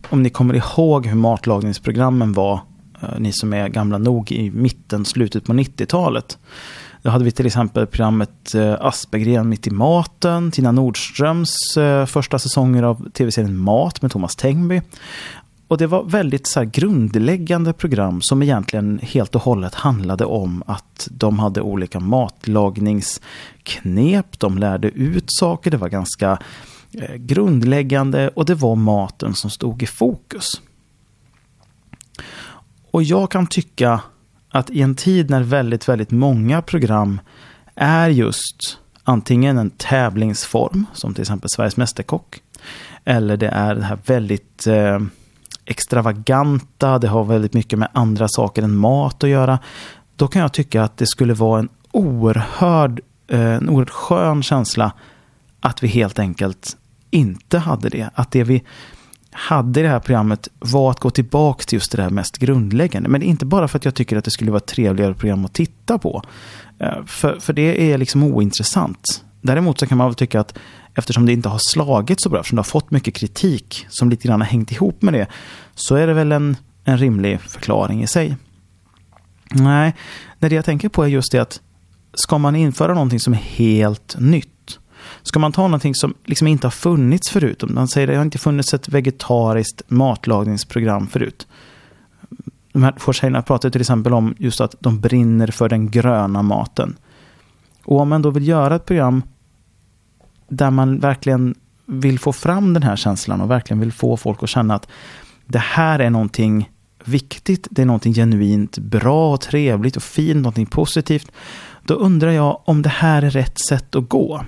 om 0.09 0.23
ni 0.23 0.31
kommer 0.31 0.55
ihåg 0.55 1.07
hur 1.07 1.17
matlagningsprogrammen 1.17 2.33
var, 2.33 2.61
Eh, 3.01 3.09
ni 3.19 3.33
som 3.33 3.53
är 3.53 3.69
gamla 3.69 3.99
nog 3.99 4.33
i 4.33 4.51
mitten, 4.51 5.05
slutet 5.05 5.45
på 5.45 5.53
90-talet. 5.53 6.39
Då 7.03 7.11
hade 7.11 7.25
vi 7.25 7.31
till 7.31 7.47
exempel 7.47 7.87
programmet 7.87 8.55
eh, 8.55 8.77
Aspergren 8.81 9.49
mitt 9.49 9.67
i 9.67 9.71
maten, 9.71 10.51
Tina 10.51 10.73
Nordströms 10.73 11.77
eh, 11.77 12.07
första 12.07 12.39
säsonger 12.39 12.83
av 12.83 13.11
tv-serien 13.11 13.57
Mat 13.57 14.03
med 14.03 14.11
Thomas 14.11 14.37
Tengby. 14.37 14.83
Och 15.69 15.79
det 15.79 15.87
var 15.87 16.05
väldigt 16.05 16.47
så 16.47 16.65
grundläggande 16.65 17.73
program 17.73 18.23
som 18.23 18.43
egentligen 18.43 19.01
helt 19.03 19.35
och 19.35 19.43
hållet 19.43 19.75
handlade 19.75 20.25
om 20.25 20.63
att 20.67 21.09
de 21.11 21.39
hade 21.39 21.61
olika 21.61 22.01
matlagningsknep, 22.01 24.39
de 24.39 24.59
lärde 24.59 24.89
ut 24.89 25.25
saker, 25.27 25.71
det 25.71 25.77
var 25.77 25.89
ganska 25.89 26.39
grundläggande 27.17 28.29
och 28.29 28.45
det 28.45 28.55
var 28.55 28.77
maten 28.77 29.35
som 29.35 29.51
stod 29.51 29.83
i 29.83 29.87
fokus. 29.87 30.61
Och 32.91 33.03
jag 33.03 33.31
kan 33.31 33.47
tycka 33.47 34.01
att 34.51 34.71
i 34.71 34.83
en 34.83 34.95
tid 34.95 35.31
när 35.31 35.43
väldigt, 35.43 35.89
väldigt 35.89 36.11
många 36.11 36.63
program 36.63 37.21
är 37.75 38.09
just 38.09 38.79
antingen 39.05 39.59
en 39.59 39.71
tävlingsform, 39.71 40.87
som 40.93 41.15
till 41.15 41.23
exempel 41.23 41.51
Sveriges 41.51 41.77
Mästerkock, 41.77 42.43
eller 43.05 43.37
det 43.37 43.49
är 43.49 43.75
det 43.75 43.85
här 43.85 43.99
väldigt 44.07 44.67
eh, 44.67 44.99
extravaganta, 45.65 46.99
det 46.99 47.09
har 47.09 47.25
väldigt 47.25 47.55
mycket 47.55 47.79
med 47.79 47.89
andra 47.93 48.29
saker 48.29 48.63
än 48.63 48.77
mat 48.77 49.25
att 49.25 49.31
göra. 49.31 49.59
Då 50.17 50.29
kan 50.29 50.43
jag 50.43 50.53
tycka 50.53 50.83
att 50.83 50.97
det 50.97 51.07
skulle 51.07 51.35
vara 51.35 51.59
en 51.59 51.69
oerhörd, 51.93 53.01
eh, 53.29 53.41
en 53.41 53.69
oerhört 53.69 53.91
skön 53.91 54.43
känsla 54.43 54.93
att 55.61 55.83
vi 55.83 55.89
helt 55.89 56.19
enkelt 56.19 56.77
inte 57.11 57.59
hade 57.59 57.89
det. 57.89 58.11
Att 58.15 58.31
det 58.31 58.45
vi 58.45 58.63
hade 59.33 59.81
i 59.81 59.83
det 59.83 59.89
här 59.89 60.01
programmet 60.01 60.49
var 60.59 60.91
att 60.91 61.01
gå 61.01 61.11
tillbaka 61.11 61.65
till 61.65 61.77
just 61.77 61.93
det 61.93 62.03
där 62.03 62.11
mest 62.11 62.39
grundläggande. 62.39 63.09
Men 63.09 63.23
inte 63.23 63.47
bara 63.47 63.69
för 63.69 63.79
att 63.79 63.85
jag 63.85 63.95
tycker 63.95 64.17
att 64.17 64.25
det 64.25 64.31
skulle 64.31 64.51
vara 64.51 64.59
ett 64.59 64.67
trevligare 64.67 65.15
program 65.15 65.45
att 65.45 65.53
titta 65.53 65.99
på. 65.99 66.23
Eh, 66.79 67.05
för, 67.07 67.41
för 67.41 67.53
det 67.53 67.93
är 67.93 67.99
liksom 67.99 68.23
ointressant. 68.23 69.25
Däremot 69.43 69.79
så 69.81 69.87
kan 69.87 69.99
man 69.99 70.07
väl 70.07 70.15
tycka 70.15 70.41
att 70.41 70.59
eftersom 70.95 71.27
det 71.27 71.33
inte 71.33 71.49
har 71.49 71.59
slagit 71.73 72.21
så 72.21 72.29
bra, 72.29 72.41
eftersom 72.41 72.57
det 72.57 72.61
har 72.61 72.65
fått 72.65 72.91
mycket 72.91 73.15
kritik 73.15 73.87
som 73.89 74.11
lite 74.11 74.29
grann 74.29 74.41
har 74.41 74.49
hängt 74.49 74.73
ihop 74.73 75.03
med 75.03 75.15
det, 75.15 75.27
så 75.75 75.95
är 75.95 76.07
det 76.07 76.15
väl 76.15 76.33
en, 76.33 76.57
en 76.85 76.99
rimlig 76.99 77.41
förklaring 77.41 78.03
i 78.03 78.07
sig. 78.07 78.37
Nej, 79.53 79.95
det 80.39 80.53
jag 80.53 80.65
tänker 80.65 80.89
på 80.89 81.03
är 81.03 81.09
just 81.09 81.33
det 81.33 81.39
att 81.39 81.61
ska 82.15 82.39
man 82.39 82.57
införa 82.57 82.95
någonting 82.95 83.21
som 83.21 83.33
är 83.33 83.39
helt 83.39 84.17
nytt? 84.19 84.50
Ska 85.23 85.39
man 85.39 85.53
ta 85.53 85.63
någonting 85.63 85.95
som 85.95 86.15
liksom 86.25 86.47
inte 86.47 86.67
har 86.67 86.73
funnits 86.73 87.31
förut? 87.31 87.63
Om 87.63 87.75
man 87.75 87.89
säger 87.89 88.09
att 88.09 88.13
det 88.13 88.17
har 88.17 88.25
inte 88.25 88.39
funnits 88.39 88.75
ett 88.75 88.89
vegetariskt 88.89 89.83
matlagningsprogram 89.89 91.07
förut. 91.07 91.47
De 92.73 92.83
här 92.83 92.93
två 92.93 93.13
tjejerna 93.13 93.43
pratar 93.43 93.71
till 93.71 93.81
exempel 93.81 94.15
om 94.15 94.35
just 94.39 94.61
att 94.61 94.75
de 94.81 95.01
brinner 95.01 95.47
för 95.47 95.69
den 95.69 95.91
gröna 95.91 96.43
maten. 96.43 96.97
Och 97.85 98.01
om 98.01 98.09
man 98.09 98.23
då 98.23 98.31
vill 98.31 98.49
göra 98.49 98.77
ett 98.77 98.87
program 98.87 99.23
där 100.49 100.71
man 100.71 100.99
verkligen 100.99 101.55
vill 101.87 102.19
få 102.19 102.33
fram 102.33 102.75
den 102.75 102.83
här 102.83 102.97
känslan 102.97 103.41
och 103.41 103.51
verkligen 103.51 103.81
vill 103.81 103.93
få 103.93 104.17
folk 104.17 104.43
att 104.43 104.49
känna 104.49 104.75
att 104.75 104.89
det 105.47 105.59
här 105.59 105.99
är 105.99 106.11
någonting 106.11 106.71
viktigt, 107.05 107.69
det 107.71 107.83
är 107.83 107.87
någonting 107.87 108.15
genuint 108.15 108.79
bra 108.79 109.33
och 109.33 109.41
trevligt 109.41 109.97
och 109.97 110.03
fint, 110.03 110.37
någonting 110.37 110.67
positivt. 110.67 111.33
Då 111.85 111.95
undrar 111.95 112.31
jag 112.31 112.61
om 112.65 112.83
det 112.83 112.89
här 112.89 113.23
är 113.23 113.31
rätt 113.31 113.61
sätt 113.69 113.97
att 113.97 114.09
gå. 114.09 114.45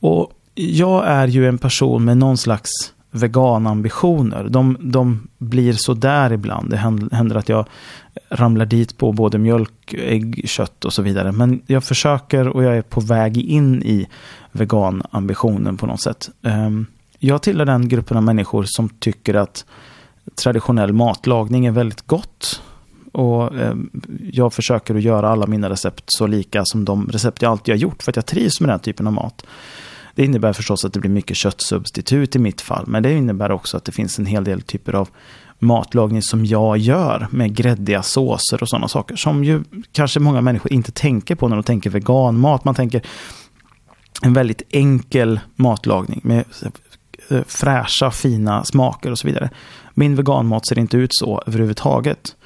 Och 0.00 0.32
jag 0.54 1.06
är 1.06 1.26
ju 1.26 1.48
en 1.48 1.58
person 1.58 2.04
med 2.04 2.16
någon 2.16 2.36
slags 2.36 2.70
veganambitioner. 3.10 4.48
De, 4.48 4.76
de 4.80 5.28
blir 5.38 5.72
så 5.72 5.94
där 5.94 6.32
ibland. 6.32 6.70
Det 6.70 6.76
händer 7.12 7.36
att 7.36 7.48
jag 7.48 7.66
ramlar 8.28 8.66
dit 8.66 8.98
på 8.98 9.12
både 9.12 9.38
mjölk, 9.38 9.94
ägg, 9.94 10.42
kött 10.48 10.84
och 10.84 10.92
så 10.92 11.02
vidare. 11.02 11.32
Men 11.32 11.62
jag 11.66 11.84
försöker 11.84 12.48
och 12.48 12.64
jag 12.64 12.76
är 12.76 12.82
på 12.82 13.00
väg 13.00 13.36
in 13.36 13.82
i 13.82 14.06
veganambitionen 14.52 15.76
på 15.76 15.86
något 15.86 16.00
sätt. 16.00 16.30
Ehm, 16.42 16.86
jag 17.18 17.42
tillhör 17.42 17.66
den 17.66 17.88
gruppen 17.88 18.16
av 18.16 18.22
människor 18.22 18.64
som 18.66 18.88
tycker 18.88 19.34
att 19.34 19.64
traditionell 20.42 20.92
matlagning 20.92 21.66
är 21.66 21.70
väldigt 21.70 22.06
gott. 22.06 22.62
Och 23.16 23.58
eh, 23.58 23.74
jag 24.32 24.52
försöker 24.52 24.94
att 24.94 25.02
göra 25.02 25.28
alla 25.28 25.46
mina 25.46 25.70
recept 25.70 26.04
så 26.06 26.26
lika 26.26 26.64
som 26.64 26.84
de 26.84 27.08
recept 27.08 27.42
jag 27.42 27.50
alltid 27.50 27.74
har 27.74 27.78
gjort. 27.78 28.02
För 28.02 28.12
att 28.12 28.16
jag 28.16 28.26
trivs 28.26 28.60
med 28.60 28.68
den 28.68 28.72
här 28.72 28.78
typen 28.78 29.06
av 29.06 29.12
mat. 29.12 29.46
Det 30.14 30.24
innebär 30.24 30.52
förstås 30.52 30.84
att 30.84 30.92
det 30.92 31.00
blir 31.00 31.10
mycket 31.10 31.36
köttsubstitut 31.36 32.36
i 32.36 32.38
mitt 32.38 32.60
fall. 32.60 32.84
Men 32.86 33.02
det 33.02 33.12
innebär 33.12 33.50
också 33.50 33.76
att 33.76 33.84
det 33.84 33.92
finns 33.92 34.18
en 34.18 34.26
hel 34.26 34.44
del 34.44 34.62
typer 34.62 34.92
av 34.92 35.08
matlagning 35.58 36.22
som 36.22 36.46
jag 36.46 36.78
gör 36.78 37.26
med 37.30 37.54
gräddiga 37.54 38.02
såser 38.02 38.62
och 38.62 38.68
sådana 38.68 38.88
saker. 38.88 39.16
Som 39.16 39.44
ju 39.44 39.64
kanske 39.92 40.20
många 40.20 40.40
människor 40.40 40.72
inte 40.72 40.92
tänker 40.92 41.34
på 41.34 41.48
när 41.48 41.56
de 41.56 41.62
tänker 41.62 41.90
veganmat. 41.90 42.64
Man 42.64 42.74
tänker 42.74 43.02
en 44.22 44.32
väldigt 44.32 44.62
enkel 44.70 45.40
matlagning 45.54 46.20
med 46.24 46.44
eh, 47.28 47.42
fräscha, 47.46 48.10
fina 48.10 48.64
smaker 48.64 49.10
och 49.10 49.18
så 49.18 49.26
vidare. 49.26 49.50
Min 49.94 50.16
veganmat 50.16 50.66
ser 50.66 50.78
inte 50.78 50.96
ut 50.96 51.10
så 51.14 51.42
överhuvudtaget. 51.46 52.36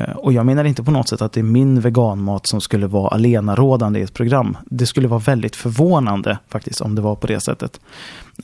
Eh, 0.00 0.16
och 0.16 0.32
jag 0.32 0.46
menar 0.46 0.64
inte 0.64 0.82
på 0.82 0.90
något 0.90 1.08
sätt 1.08 1.22
att 1.22 1.32
det 1.32 1.40
är 1.40 1.44
min 1.44 1.80
veganmat 1.80 2.46
som 2.46 2.60
skulle 2.60 2.86
vara 2.86 3.08
alenarådande 3.08 4.00
i 4.00 4.02
ett 4.02 4.14
program. 4.14 4.56
Det 4.64 4.86
skulle 4.86 5.08
vara 5.08 5.20
väldigt 5.20 5.56
förvånande 5.56 6.38
faktiskt 6.48 6.80
om 6.80 6.94
det 6.94 7.02
var 7.02 7.16
på 7.16 7.26
det 7.26 7.40
sättet. 7.40 7.80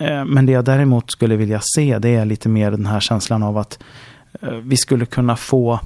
Eh, 0.00 0.24
men 0.24 0.46
det 0.46 0.52
jag 0.52 0.64
däremot 0.64 1.10
skulle 1.10 1.36
vilja 1.36 1.60
se 1.62 1.98
det 1.98 2.08
är 2.08 2.24
lite 2.24 2.48
mer 2.48 2.70
den 2.70 2.86
här 2.86 3.00
känslan 3.00 3.42
av 3.42 3.58
att 3.58 3.78
eh, 4.42 4.50
vi 4.50 4.76
skulle 4.76 5.06
kunna 5.06 5.36
få 5.36 5.80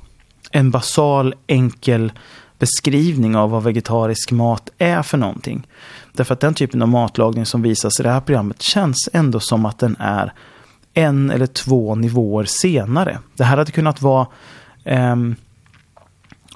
en 0.50 0.70
basal, 0.70 1.34
enkel 1.46 2.12
beskrivning 2.58 3.36
av 3.36 3.50
vad 3.50 3.62
vegetarisk 3.62 4.30
mat 4.32 4.70
är 4.78 5.02
för 5.02 5.18
någonting. 5.18 5.66
Därför 6.12 6.34
att 6.34 6.40
den 6.40 6.54
typen 6.54 6.82
av 6.82 6.88
matlagning 6.88 7.46
som 7.46 7.62
visas 7.62 8.00
i 8.00 8.02
det 8.02 8.10
här 8.10 8.20
programmet 8.20 8.62
känns 8.62 9.08
ändå 9.12 9.40
som 9.40 9.66
att 9.66 9.78
den 9.78 9.96
är 9.98 10.32
en 10.94 11.30
eller 11.30 11.46
två 11.46 11.94
nivåer 11.94 12.44
senare. 12.44 13.18
Det 13.36 13.44
här 13.44 13.56
hade 13.56 13.72
kunnat 13.72 14.02
vara 14.02 14.26
um, 14.84 15.36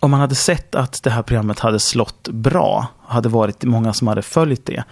om 0.04 0.10
man 0.10 0.20
hade 0.20 0.34
sett 0.34 0.74
att 0.74 1.02
det 1.02 1.10
här 1.10 1.22
programmet 1.22 1.58
hade 1.58 1.80
slått 1.80 2.28
bra, 2.28 2.86
hade 3.06 3.28
varit 3.28 3.64
många 3.64 3.92
som 3.92 4.08
hade 4.08 4.22
följt 4.22 4.66
det, 4.66 4.84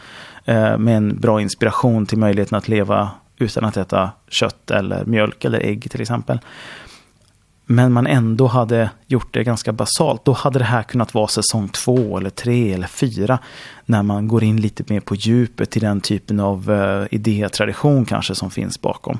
eh, 0.44 0.78
med 0.78 0.96
en 0.96 1.20
bra 1.20 1.40
inspiration 1.40 2.06
till 2.06 2.18
möjligheten 2.18 2.58
att 2.58 2.68
leva 2.68 3.10
utan 3.36 3.64
att 3.64 3.76
äta 3.76 4.10
kött 4.28 4.70
eller 4.70 5.04
mjölk 5.04 5.44
eller 5.44 5.60
ägg 5.60 5.90
till 5.90 6.00
exempel. 6.00 6.40
Men 7.66 7.92
man 7.92 8.06
ändå 8.06 8.46
hade 8.46 8.90
gjort 9.06 9.34
det 9.34 9.44
ganska 9.44 9.72
basalt. 9.72 10.24
Då 10.24 10.32
hade 10.32 10.58
det 10.58 10.64
här 10.64 10.82
kunnat 10.82 11.14
vara 11.14 11.28
säsong 11.28 11.68
två 11.68 12.18
eller 12.18 12.30
tre 12.30 12.72
eller 12.72 12.86
fyra. 12.86 13.38
När 13.86 14.02
man 14.02 14.28
går 14.28 14.44
in 14.44 14.60
lite 14.60 14.84
mer 14.86 15.00
på 15.00 15.14
djupet 15.14 15.76
i 15.76 15.80
den 15.80 16.00
typen 16.00 16.40
av 16.40 16.70
uh, 16.70 17.06
idétradition 17.10 18.04
kanske 18.04 18.34
som 18.34 18.50
finns 18.50 18.80
bakom 18.80 19.18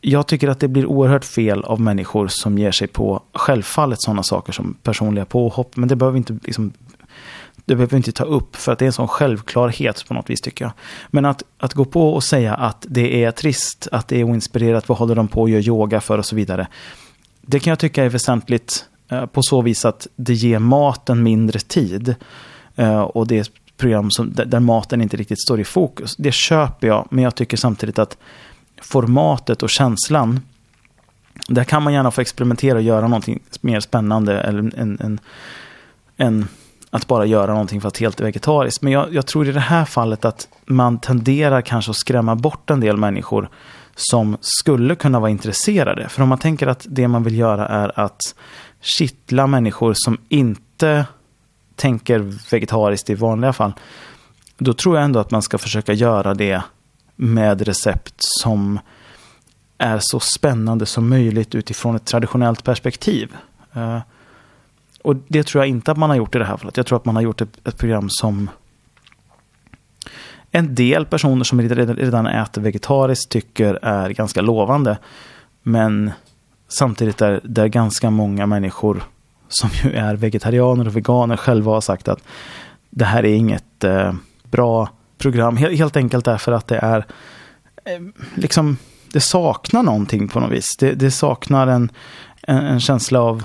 jag 0.00 0.26
tycker 0.26 0.48
att 0.48 0.60
det 0.60 0.68
blir 0.68 0.86
oerhört 0.86 1.24
fel 1.24 1.64
av 1.64 1.80
människor 1.80 2.28
som 2.28 2.58
ger 2.58 2.70
sig 2.70 2.88
på 2.88 3.22
självfallet 3.32 4.02
sådana 4.02 4.22
saker 4.22 4.52
som 4.52 4.74
personliga 4.82 5.24
påhopp. 5.24 5.76
Men 5.76 5.88
det 5.88 5.96
behöver 5.96 6.12
vi 6.12 6.18
inte 6.18 6.38
liksom, 6.42 6.72
det 7.64 7.74
behöver 7.74 7.90
vi 7.90 7.96
inte 7.96 8.12
ta 8.12 8.24
upp 8.24 8.56
för 8.56 8.72
att 8.72 8.78
det 8.78 8.84
är 8.84 8.86
en 8.86 8.92
sån 8.92 9.08
självklarhet 9.08 10.08
på 10.08 10.14
något 10.14 10.30
vis 10.30 10.40
tycker 10.40 10.64
jag. 10.64 10.72
Men 11.10 11.24
att, 11.24 11.42
att 11.58 11.74
gå 11.74 11.84
på 11.84 12.14
och 12.14 12.24
säga 12.24 12.54
att 12.54 12.86
det 12.88 13.24
är 13.24 13.30
trist, 13.30 13.88
att 13.92 14.08
det 14.08 14.20
är 14.20 14.24
oinspirerat, 14.24 14.88
vad 14.88 14.98
håller 14.98 15.14
de 15.14 15.28
på 15.28 15.44
att 15.44 15.50
göra 15.50 15.62
yoga 15.62 16.00
för 16.00 16.18
och 16.18 16.26
så 16.26 16.36
vidare. 16.36 16.66
Det 17.40 17.60
kan 17.60 17.70
jag 17.70 17.78
tycka 17.78 18.04
är 18.04 18.08
väsentligt 18.08 18.84
eh, 19.08 19.26
på 19.26 19.42
så 19.42 19.62
vis 19.62 19.84
att 19.84 20.06
det 20.16 20.34
ger 20.34 20.58
maten 20.58 21.22
mindre 21.22 21.58
tid. 21.58 22.14
Eh, 22.76 23.00
och 23.00 23.26
det 23.26 23.36
är 23.36 23.40
ett 23.40 23.50
program 23.76 24.10
som, 24.10 24.32
där 24.34 24.60
maten 24.60 25.02
inte 25.02 25.16
riktigt 25.16 25.42
står 25.42 25.60
i 25.60 25.64
fokus. 25.64 26.16
Det 26.16 26.32
köper 26.32 26.86
jag, 26.86 27.08
men 27.10 27.24
jag 27.24 27.34
tycker 27.34 27.56
samtidigt 27.56 27.98
att 27.98 28.16
formatet 28.82 29.62
och 29.62 29.70
känslan. 29.70 30.40
Där 31.48 31.64
kan 31.64 31.82
man 31.82 31.92
gärna 31.92 32.10
få 32.10 32.20
experimentera 32.20 32.76
och 32.76 32.82
göra 32.82 33.08
någonting 33.08 33.42
mer 33.60 33.80
spännande 33.80 34.40
än, 34.40 34.72
en, 34.76 34.98
en, 35.00 35.20
än 36.16 36.48
att 36.90 37.06
bara 37.06 37.26
göra 37.26 37.52
någonting 37.52 37.80
fast 37.80 37.98
helt 37.98 38.20
vegetariskt. 38.20 38.82
Men 38.82 38.92
jag, 38.92 39.14
jag, 39.14 39.26
tror 39.26 39.48
i 39.48 39.52
det 39.52 39.60
här 39.60 39.84
fallet 39.84 40.24
att 40.24 40.48
man 40.66 40.98
tenderar 40.98 41.60
kanske 41.60 41.90
att 41.90 41.96
skrämma 41.96 42.36
bort 42.36 42.70
en 42.70 42.80
del 42.80 42.96
människor 42.96 43.48
som 43.94 44.36
skulle 44.40 44.94
kunna 44.94 45.20
vara 45.20 45.30
intresserade. 45.30 46.08
För 46.08 46.22
om 46.22 46.28
man 46.28 46.38
tänker 46.38 46.66
att 46.66 46.86
det 46.88 47.08
man 47.08 47.22
vill 47.22 47.38
göra 47.38 47.68
är 47.68 48.00
att 48.00 48.20
kittla 48.80 49.46
människor 49.46 49.94
som 49.96 50.18
inte 50.28 51.06
tänker 51.76 52.18
vegetariskt 52.50 53.10
i 53.10 53.14
vanliga 53.14 53.52
fall. 53.52 53.72
Då 54.58 54.72
tror 54.72 54.96
jag 54.96 55.04
ändå 55.04 55.20
att 55.20 55.30
man 55.30 55.42
ska 55.42 55.58
försöka 55.58 55.92
göra 55.92 56.34
det 56.34 56.62
med 57.20 57.62
recept 57.62 58.14
som 58.18 58.78
är 59.78 59.98
så 60.00 60.20
spännande 60.20 60.86
som 60.86 61.08
möjligt 61.08 61.54
utifrån 61.54 61.96
ett 61.96 62.04
traditionellt 62.04 62.64
perspektiv. 62.64 63.36
Uh, 63.76 63.98
och 65.02 65.16
det 65.28 65.42
tror 65.42 65.64
jag 65.64 65.68
inte 65.68 65.92
att 65.92 65.98
man 65.98 66.10
har 66.10 66.16
gjort 66.16 66.34
i 66.34 66.38
det 66.38 66.44
här 66.44 66.56
fallet. 66.56 66.76
Jag 66.76 66.86
tror 66.86 66.98
att 66.98 67.04
man 67.04 67.16
har 67.16 67.22
gjort 67.22 67.40
ett, 67.40 67.68
ett 67.68 67.78
program 67.78 68.06
som 68.10 68.50
en 70.50 70.74
del 70.74 71.06
personer 71.06 71.44
som 71.44 71.60
redan, 71.60 72.26
äter 72.26 72.62
vegetariskt 72.62 73.30
tycker 73.30 73.78
är 73.82 74.10
ganska 74.10 74.40
lovande. 74.40 74.98
Men 75.62 76.10
samtidigt 76.68 77.20
är 77.20 77.40
det 77.44 77.68
ganska 77.68 78.10
många 78.10 78.46
människor 78.46 79.02
som 79.48 79.70
ju 79.72 79.92
är 79.92 80.16
vegetarianer 80.16 80.86
och 80.86 80.96
veganer 80.96 81.36
själva 81.36 81.72
har 81.72 81.80
sagt 81.80 82.08
att 82.08 82.22
det 82.90 83.04
här 83.04 83.24
är 83.24 83.34
inget 83.34 83.84
eh, 83.84 84.12
bra 84.50 84.88
program. 85.18 85.56
Helt 85.56 85.96
enkelt 85.96 86.24
därför 86.24 86.52
att 86.52 86.66
det 86.66 86.78
är 86.78 87.06
eh, 87.84 88.00
liksom 88.34 88.76
det 89.12 89.20
saknar 89.20 89.82
någonting 89.82 90.28
på 90.28 90.40
något 90.40 90.52
vis. 90.52 90.76
Det, 90.78 90.92
det 90.92 91.10
saknar 91.10 91.66
en, 91.66 91.90
en, 92.42 92.56
en, 92.56 92.80
känsla 92.80 93.20
av 93.20 93.44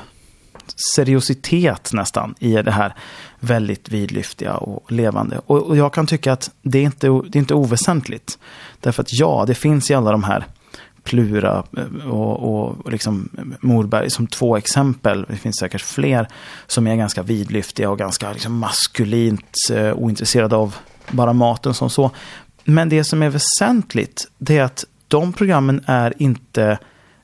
seriositet 0.95 1.93
nästan 1.93 2.35
i 2.39 2.53
det 2.53 2.71
här 2.71 2.95
väldigt 3.39 3.89
vidlyftiga 3.89 4.55
och 4.55 4.91
levande. 4.91 5.41
Och, 5.45 5.63
och, 5.63 5.77
jag 5.77 5.93
kan 5.93 6.07
tycka 6.07 6.33
att 6.33 6.51
det 6.61 6.79
är, 6.79 6.83
inte, 6.83 7.07
det 7.07 7.37
är 7.37 7.39
inte 7.39 7.53
oväsentligt. 7.53 8.37
Därför 8.79 9.01
att 9.01 9.13
ja, 9.13 9.43
det 9.47 9.55
finns 9.55 9.91
i 9.91 9.93
alla 9.93 10.11
de 10.11 10.23
här 10.23 10.45
Plura 11.03 11.63
eh, 11.77 12.09
och, 12.09 12.69
och 12.83 12.91
liksom 12.91 13.29
Morberg 13.59 14.09
som 14.09 14.27
två 14.27 14.57
exempel. 14.57 15.25
Det 15.29 15.35
finns 15.35 15.55
säkert 15.59 15.81
fler 15.81 16.27
som 16.67 16.87
är 16.87 16.95
ganska 16.95 17.21
vidlyftiga 17.21 17.89
och 17.89 17.97
ganska 17.97 18.33
liksom 18.33 18.57
maskulint 18.57 19.55
eh, 19.71 19.93
ointresserade 19.93 20.55
av 20.55 20.75
bara 21.11 21.33
maten 21.33 21.73
som 21.73 21.89
så. 21.89 22.11
Men 22.63 22.89
det 22.89 23.03
som 23.03 23.23
är 23.23 23.29
väsentligt, 23.29 24.27
det 24.37 24.57
är 24.57 24.63
att 24.63 24.85
de 25.07 25.33
programmen 25.33 25.83
är 25.85 26.13
inte 26.17 26.79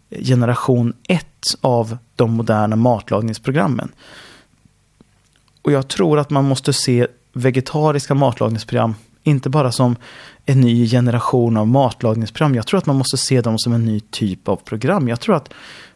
generation 0.10 0.94
ett 1.08 1.56
av 1.62 1.98
de 2.16 2.32
moderna 2.32 2.76
matlagningsprogrammen. 2.76 3.92
Och 5.62 5.72
jag 5.72 5.88
tror 5.88 6.20
att 6.20 6.30
man 6.30 6.46
måste 6.46 6.74
se 6.74 7.08
vegetariska 7.34 8.14
matlagningsprogram 8.14 8.96
inte 9.24 9.50
bara 9.50 9.72
som 9.72 9.96
en 10.46 10.62
ny 10.62 10.88
generation 10.90 11.58
av 11.58 11.68
matlagningsprogram. 11.68 12.56
Jag 12.56 12.68
tror 12.68 12.78
att 12.78 12.86
man 12.86 12.96
måste 12.96 13.18
se 13.18 13.42
dem 13.42 13.58
som 13.58 13.74
en 13.74 13.86
ny 13.86 14.00
typ 14.00 14.48
av 14.48 14.56
program. 14.56 15.08
Jag 15.08 15.20
tror 15.20 15.36
att 15.36 15.50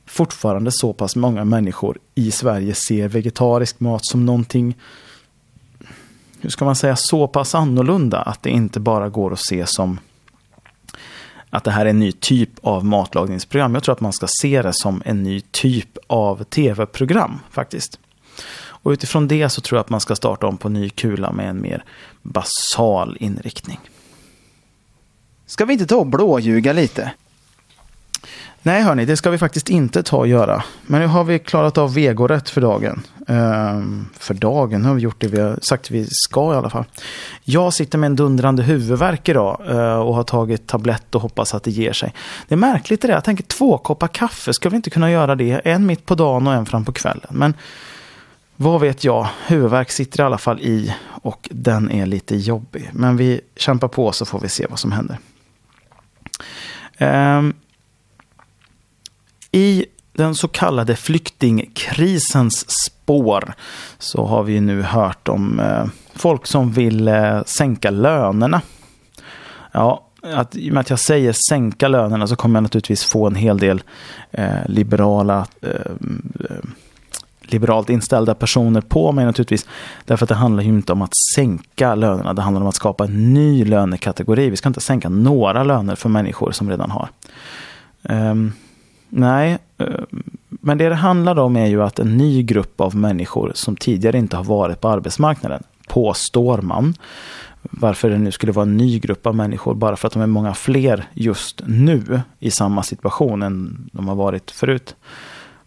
fortfarande 0.06 0.72
så 0.74 0.94
pass 0.94 1.16
många 1.16 1.46
människor 1.46 1.98
i 2.16 2.32
Sverige 2.32 2.74
ser 2.74 3.08
vegetarisk 3.08 3.80
mat 3.80 4.06
som 4.06 4.26
någonting 4.26 4.78
hur 6.44 6.50
ska 6.50 6.66
man 6.66 6.76
säga, 6.76 6.96
så 6.96 7.28
pass 7.28 7.56
annorlunda 7.56 8.22
att 8.22 8.44
det 8.44 8.50
inte 8.50 8.80
bara 8.80 9.10
går 9.10 9.34
att 9.34 9.46
se 9.46 9.66
som 9.68 10.00
att 11.50 11.64
det 11.64 11.72
här 11.72 11.86
är 11.86 11.90
en 11.90 12.00
ny 12.00 12.12
typ 12.12 12.50
av 12.62 12.86
matlagningsprogram. 12.86 13.74
Jag 13.74 13.84
tror 13.84 13.94
att 13.94 14.02
man 14.02 14.14
ska 14.14 14.28
se 14.42 14.62
det 14.62 14.74
som 14.74 15.02
en 15.06 15.24
ny 15.24 15.42
typ 15.42 15.98
av 16.08 16.44
tv-program 16.44 17.40
faktiskt. 17.52 18.00
Och 18.56 18.92
utifrån 18.92 19.28
det 19.28 19.50
så 19.50 19.62
tror 19.62 19.78
jag 19.78 19.84
att 19.84 19.90
man 19.90 20.02
ska 20.02 20.16
starta 20.16 20.48
om 20.48 20.58
på 20.58 20.70
ny 20.70 20.90
kula 20.90 21.32
med 21.32 21.50
en 21.50 21.62
mer 21.62 21.84
basal 22.22 23.18
inriktning. 23.20 23.80
Ska 25.46 25.66
vi 25.66 25.74
inte 25.74 25.86
ta 25.86 25.96
och 25.96 26.08
blåljuga 26.08 26.74
lite? 26.74 27.12
Nej 28.66 28.82
hörni, 28.82 29.06
det 29.06 29.18
ska 29.18 29.30
vi 29.30 29.38
faktiskt 29.38 29.70
inte 29.70 30.04
ta 30.04 30.18
och 30.18 30.28
göra. 30.28 30.64
Men 30.86 31.02
nu 31.02 31.08
har 31.08 31.24
vi 31.24 31.40
klarat 31.40 31.78
av 31.78 31.94
vegorätt 31.94 32.50
för 32.50 32.62
dagen. 32.62 33.04
Ehm, 33.28 34.06
för 34.20 34.34
dagen, 34.34 34.82
nu 34.82 34.88
har 34.88 34.96
vi 34.96 35.02
gjort 35.02 35.16
det 35.20 35.28
vi 35.28 35.42
har 35.42 35.60
sagt 35.62 35.92
vi 35.92 36.08
ska 36.12 36.54
i 36.54 36.58
alla 36.58 36.70
fall. 36.70 36.84
Jag 37.44 37.74
sitter 37.74 37.98
med 37.98 38.08
en 38.08 38.16
dundrande 38.16 38.64
huvudvärk 38.64 39.30
idag 39.30 39.62
eh, 39.68 40.00
och 40.00 40.16
har 40.16 40.24
tagit 40.24 40.68
tablett 40.68 41.16
och 41.16 41.22
hoppas 41.22 41.54
att 41.54 41.64
det 41.64 41.72
ger 41.72 41.94
sig. 41.94 42.14
Det 42.48 42.56
är 42.56 42.58
märkligt 42.58 43.02
det 43.02 43.08
där, 43.08 43.16
jag 43.16 43.24
tänker 43.24 43.44
två 43.44 43.78
koppar 43.78 44.08
kaffe, 44.08 44.54
ska 44.54 44.70
vi 44.70 44.76
inte 44.76 44.90
kunna 44.90 45.12
göra 45.12 45.36
det? 45.36 45.62
En 45.66 45.86
mitt 45.86 46.06
på 46.06 46.16
dagen 46.16 46.48
och 46.48 46.54
en 46.54 46.66
fram 46.66 46.86
på 46.86 46.92
kvällen. 46.92 47.28
Men 47.30 47.54
vad 48.56 48.82
vet 48.82 49.04
jag, 49.04 49.28
huvudvärk 49.48 49.92
sitter 49.92 50.20
i 50.20 50.26
alla 50.26 50.38
fall 50.38 50.62
i 50.62 50.96
och 51.06 51.50
den 51.52 51.92
är 51.92 52.06
lite 52.06 52.36
jobbig. 52.36 52.90
Men 52.94 53.18
vi 53.18 53.42
kämpar 53.56 53.88
på 53.88 54.12
så 54.12 54.26
får 54.26 54.40
vi 54.40 54.50
se 54.50 54.66
vad 54.70 54.80
som 54.80 54.92
händer. 54.92 55.18
Um, 57.00 57.54
i 59.56 59.86
den 60.14 60.36
så 60.36 60.48
kallade 60.48 60.96
flyktingkrisens 60.96 62.66
spår 62.86 63.54
så 64.00 64.26
har 64.26 64.44
vi 64.44 64.62
nu 64.62 64.82
hört 64.82 65.28
om 65.28 65.60
eh, 65.60 65.86
folk 66.16 66.48
som 66.48 66.72
vill 66.72 67.08
eh, 67.08 67.44
sänka 67.44 67.90
lönerna. 67.90 68.62
Ja, 69.72 70.04
att, 70.22 70.56
i 70.56 70.70
och 70.70 70.74
med 70.74 70.82
att 70.82 70.90
jag 70.90 71.00
säger 71.00 71.36
sänka 71.50 71.88
lönerna 71.88 72.28
så 72.28 72.36
kommer 72.36 72.58
jag 72.58 72.64
naturligtvis 72.64 73.04
få 73.04 73.28
en 73.28 73.36
hel 73.36 73.58
del 73.58 73.84
eh, 74.32 74.66
liberala 74.66 75.48
eh, 75.62 75.70
eh, 76.50 76.70
liberalt 77.42 77.90
inställda 77.90 78.36
personer 78.36 78.82
på 78.82 79.12
mig 79.12 79.26
naturligtvis. 79.26 79.68
Därför 80.06 80.26
att 80.26 80.30
det 80.30 80.36
handlar 80.36 80.64
ju 80.64 80.70
inte 80.70 80.92
om 80.94 81.02
att 81.02 81.14
sänka 81.36 81.96
lönerna, 81.96 82.34
det 82.34 82.42
handlar 82.42 82.62
om 82.62 82.68
att 82.68 82.76
skapa 82.76 83.04
en 83.04 83.34
ny 83.34 83.66
lönekategori. 83.66 84.50
Vi 84.50 84.56
ska 84.56 84.70
inte 84.70 84.82
sänka 84.82 85.10
några 85.10 85.64
löner 85.64 85.96
för 85.96 86.10
människor 86.10 86.52
som 86.52 86.70
redan 86.70 86.92
har. 86.92 87.10
Um, 88.02 88.54
nej, 89.14 89.58
eh, 89.78 89.88
men 90.50 90.78
det 90.78 90.90
det 90.90 90.96
handlar 90.96 91.40
om 91.40 91.56
är 91.56 91.66
ju 91.66 91.84
att 91.84 92.00
en 92.00 92.18
ny 92.18 92.44
grupp 92.44 92.82
av 92.82 92.96
människor 92.96 93.52
som 93.56 93.76
tidigare 93.76 94.18
inte 94.18 94.38
har 94.38 94.44
varit 94.44 94.82
på 94.82 94.90
arbetsmarknaden, 94.90 95.64
påstår 95.88 96.62
man, 96.62 96.94
varför 97.62 98.10
det 98.10 98.18
nu 98.18 98.32
skulle 98.32 98.52
vara 98.52 98.66
en 98.66 98.78
ny 98.78 99.00
grupp 99.00 99.28
av 99.28 99.36
människor 99.36 99.74
bara 99.76 99.96
för 99.96 100.08
att 100.08 100.14
de 100.14 100.22
är 100.22 100.28
många 100.28 100.54
fler 100.54 101.06
just 101.14 101.62
nu 101.66 102.22
i 102.40 102.52
samma 102.52 102.84
situation 102.84 103.42
än 103.42 103.90
de 103.92 104.08
har 104.08 104.16
varit 104.16 104.52
förut. 104.52 104.96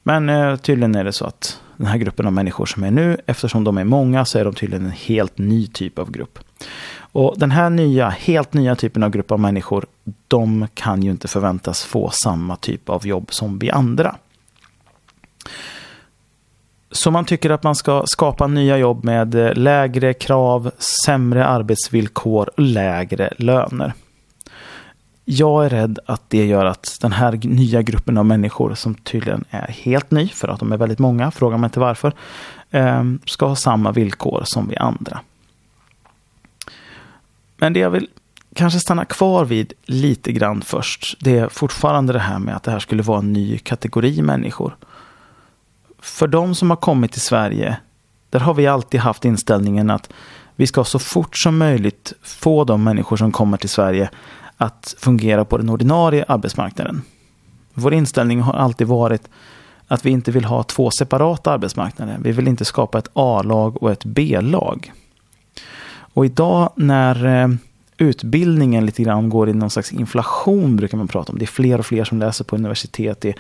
Men 0.03 0.29
eh, 0.29 0.57
tydligen 0.57 0.95
är 0.95 1.05
det 1.05 1.13
så 1.13 1.25
att 1.25 1.61
den 1.77 1.87
här 1.87 1.99
gruppen 1.99 2.27
av 2.27 2.33
människor 2.33 2.67
som 2.67 2.85
är 2.85 2.91
nu, 2.91 3.17
eftersom 3.27 3.65
de 3.65 3.79
är 3.79 3.85
många, 3.85 4.25
så 4.25 4.39
är 4.39 4.45
de 4.45 4.55
tydligen 4.55 4.85
en 4.85 4.91
helt 4.91 5.39
ny 5.39 5.67
typ 5.67 5.99
av 5.99 6.11
grupp. 6.11 6.39
Och 7.17 7.35
den 7.39 7.51
här 7.51 7.71
nya, 7.71 8.09
helt 8.09 8.53
nya 8.53 8.77
typen 8.77 9.03
av 9.03 9.11
grupp 9.11 9.33
av 9.33 9.41
människor, 9.41 9.87
de 10.29 10.67
kan 10.75 11.03
ju 11.03 11.11
inte 11.11 11.29
förväntas 11.29 11.85
få 11.85 12.11
samma 12.13 12.57
typ 12.57 12.89
av 12.89 13.07
jobb 13.07 13.29
som 13.33 13.59
vi 13.59 13.71
andra. 13.71 14.17
Så 16.91 17.11
man 17.11 17.25
tycker 17.25 17.51
att 17.51 17.63
man 17.63 17.75
ska 17.75 18.03
skapa 18.07 18.47
nya 18.47 18.79
jobb 18.79 19.05
med 19.05 19.35
eh, 19.35 19.55
lägre 19.55 20.15
krav, 20.15 20.71
sämre 21.07 21.47
arbetsvillkor 21.47 22.51
och 22.57 22.63
lägre 22.63 23.33
löner. 23.37 23.93
Jag 25.25 25.65
är 25.65 25.69
rädd 25.69 25.99
att 26.07 26.31
det 26.31 26.47
gör 26.47 26.65
att 26.65 26.99
den 27.01 27.13
här 27.13 27.41
nya 27.43 27.83
gruppen 27.83 28.19
av 28.19 28.27
människor 28.27 28.75
som 28.75 28.95
tydligen 28.95 29.45
är 29.51 29.69
helt 29.69 30.11
ny, 30.11 30.29
för 30.29 30.49
att 30.49 30.61
de 30.61 30.73
är 30.73 30.77
väldigt 30.77 30.99
många, 30.99 31.31
fråga 31.31 31.57
mig 31.57 31.69
inte 31.69 31.81
varför, 31.81 32.13
eh, 32.71 33.05
ska 33.27 33.47
ha 33.47 33.57
samma 33.57 33.93
villkor 33.93 34.43
som 34.45 34.69
vi 34.69 34.77
andra. 34.77 35.21
Men 37.57 37.73
det 37.73 37.81
jag 37.81 37.91
vill 37.91 38.09
kanske 38.55 38.81
stanna 38.81 39.05
kvar 39.05 39.45
vid 39.45 39.73
lite 39.85 40.33
grann 40.33 40.63
först, 40.63 41.17
det 41.21 41.39
är 41.39 41.49
fortfarande 41.49 42.13
det 42.13 42.19
här 42.19 42.39
med 42.39 42.57
att 42.57 42.63
det 42.63 42.71
här 42.71 42.79
skulle 42.79 43.03
vara 43.03 43.19
en 43.19 43.33
ny 43.33 43.59
kategori 43.59 44.23
människor. 44.23 44.77
För 45.99 46.27
de 46.27 46.55
som 46.55 46.71
har 46.71 46.77
kommit 46.77 47.13
till 47.13 47.21
Sverige, 47.21 47.77
där 48.31 48.41
har 48.41 48.55
vi 48.55 48.67
alltid 48.67 49.01
haft 49.01 49.25
inställningen 49.25 49.91
att 49.91 50.13
vi 50.57 50.67
ska 50.67 50.85
så 50.85 50.99
fort 50.99 51.37
som 51.37 51.59
möjligt 51.59 52.13
få 52.23 52.65
de 52.65 52.85
människor 52.85 53.17
som 53.17 53.33
kommer 53.33 53.57
till 53.57 53.69
Sverige 53.69 54.11
att 54.57 54.95
fungera 54.99 55.45
på 55.45 55.59
den 55.59 55.69
ordinarie 55.69 56.25
arbetsmarknaden. 56.29 57.03
Vår 57.75 57.95
inställning 57.95 58.41
har 58.41 58.55
alltid 58.55 58.87
varit 58.87 59.29
att 59.89 60.07
vi 60.07 60.11
inte 60.11 60.31
vill 60.31 60.45
ha 60.45 60.63
två 60.63 60.91
separata 60.91 61.53
arbetsmarknader. 61.53 62.19
Vi 62.21 62.33
vill 62.33 62.49
inte 62.49 62.65
skapa 62.65 62.99
ett 62.99 63.11
A-lag 63.13 63.83
och 63.83 63.91
ett 63.93 64.05
B-lag. 64.05 64.93
Och 66.17 66.25
idag 66.27 66.73
när 66.77 67.43
eh, 67.43 67.49
utbildningen 67.99 68.87
lite 68.87 69.03
grann 69.03 69.29
går 69.29 69.49
i 69.49 69.53
någon 69.53 69.71
slags 69.71 69.93
inflation 69.93 70.77
brukar 70.77 70.99
man 70.99 71.09
prata 71.09 71.33
om. 71.33 71.39
Det 71.39 71.45
är 71.45 71.47
fler 71.47 71.79
och 71.79 71.87
fler 71.87 72.05
som 72.05 72.19
läser 72.19 72.45
på 72.45 72.57
universitet. 72.57 73.21
Det 73.21 73.35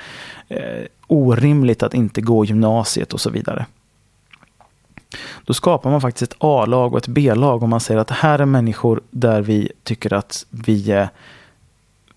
är 0.48 0.80
eh, 0.80 0.86
orimligt 1.06 1.82
att 1.82 1.94
inte 1.94 2.20
gå 2.20 2.44
gymnasiet 2.44 3.12
och 3.12 3.20
så 3.20 3.30
vidare. 3.30 3.66
Då 5.44 5.54
skapar 5.54 5.90
man 5.90 6.00
faktiskt 6.00 6.32
ett 6.32 6.38
A-lag 6.38 6.92
och 6.92 6.98
ett 6.98 7.08
B-lag 7.08 7.62
om 7.62 7.70
man 7.70 7.80
säger 7.80 8.00
att 8.00 8.08
det 8.08 8.14
här 8.14 8.38
är 8.38 8.44
människor 8.44 9.00
där 9.10 9.42
vi 9.42 9.72
tycker 9.82 10.12
att 10.12 10.46
vi, 10.50 11.06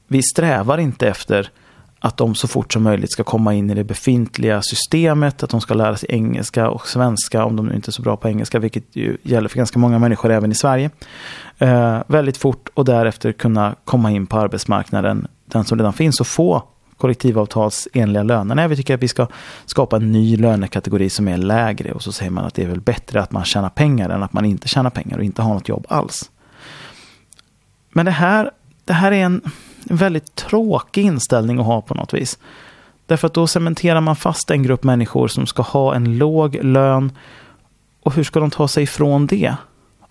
vi 0.08 0.24
strävar 0.24 0.78
inte 0.78 1.08
efter 1.08 1.52
att 2.00 2.18
de 2.18 2.36
så 2.36 2.48
fort 2.48 2.74
som 2.74 2.84
möjligt 2.84 3.12
ska 3.12 3.24
komma 3.24 3.54
in 3.54 3.70
i 3.70 3.74
det 3.74 3.84
befintliga 3.84 4.62
systemet, 4.62 5.44
att 5.44 5.50
de 5.50 5.62
ska 5.62 5.74
lära 5.74 5.98
sig 5.98 6.10
engelska 6.12 6.70
och 6.70 6.88
svenska 6.88 7.46
om 7.46 7.56
de 7.56 7.66
nu 7.66 7.76
inte 7.76 7.90
är 7.90 7.92
så 7.92 8.02
bra 8.02 8.18
på 8.18 8.28
engelska, 8.28 8.60
vilket 8.60 8.96
ju 8.96 9.18
gäller 9.24 9.50
för 9.50 9.58
ganska 9.58 9.80
många 9.80 10.00
människor 10.00 10.32
även 10.32 10.52
i 10.52 10.56
Sverige. 10.56 10.90
Eh, 11.58 12.02
väldigt 12.08 12.38
fort 12.38 12.70
och 12.74 12.86
därefter 12.86 13.32
kunna 13.32 13.76
komma 13.86 14.12
in 14.12 14.28
på 14.28 14.38
arbetsmarknaden, 14.38 15.28
den 15.46 15.66
som 15.66 15.78
redan 15.78 15.94
finns, 15.94 16.20
och 16.20 16.28
få 16.28 16.64
kollektivavtalsenliga 16.98 18.24
löner. 18.24 18.56
Nej, 18.56 18.68
vi 18.68 18.76
tycker 18.76 18.94
att 18.94 19.04
vi 19.04 19.08
ska 19.08 19.28
skapa 19.66 19.96
en 19.96 20.12
ny 20.12 20.38
lönekategori 20.38 21.10
som 21.10 21.28
är 21.28 21.38
lägre 21.38 21.92
och 21.92 22.02
så 22.02 22.12
säger 22.12 22.32
man 22.32 22.46
att 22.46 22.54
det 22.54 22.64
är 22.64 22.68
väl 22.68 22.82
bättre 22.82 23.22
att 23.22 23.32
man 23.32 23.46
tjänar 23.46 23.70
pengar 23.70 24.10
än 24.10 24.24
att 24.24 24.34
man 24.34 24.46
inte 24.46 24.68
tjänar 24.68 24.90
pengar 24.90 25.18
och 25.18 25.24
inte 25.24 25.42
har 25.42 25.54
något 25.54 25.70
jobb 25.70 25.86
alls. 25.90 26.32
Men 27.90 28.06
det 28.06 28.12
här, 28.12 28.52
det 28.90 28.94
här 28.94 29.12
är 29.12 29.26
en 29.26 29.42
väldigt 29.84 30.36
tråkig 30.36 31.06
inställning 31.06 31.60
att 31.60 31.66
ha 31.66 31.82
på 31.82 31.94
något 31.94 32.14
vis. 32.14 32.38
Därför 33.06 33.28
att 33.28 33.34
då 33.34 33.48
cementerar 33.48 34.02
man 34.02 34.16
fast 34.16 34.52
en 34.52 34.64
grupp 34.64 34.84
människor 34.84 35.28
som 35.28 35.48
ska 35.48 35.62
ha 35.62 35.96
en 35.96 36.18
låg 36.18 36.64
lön. 36.64 37.12
Och 38.04 38.14
hur 38.14 38.24
ska 38.24 38.40
de 38.40 38.50
ta 38.50 38.68
sig 38.68 38.84
ifrån 38.84 39.28
det? 39.28 39.56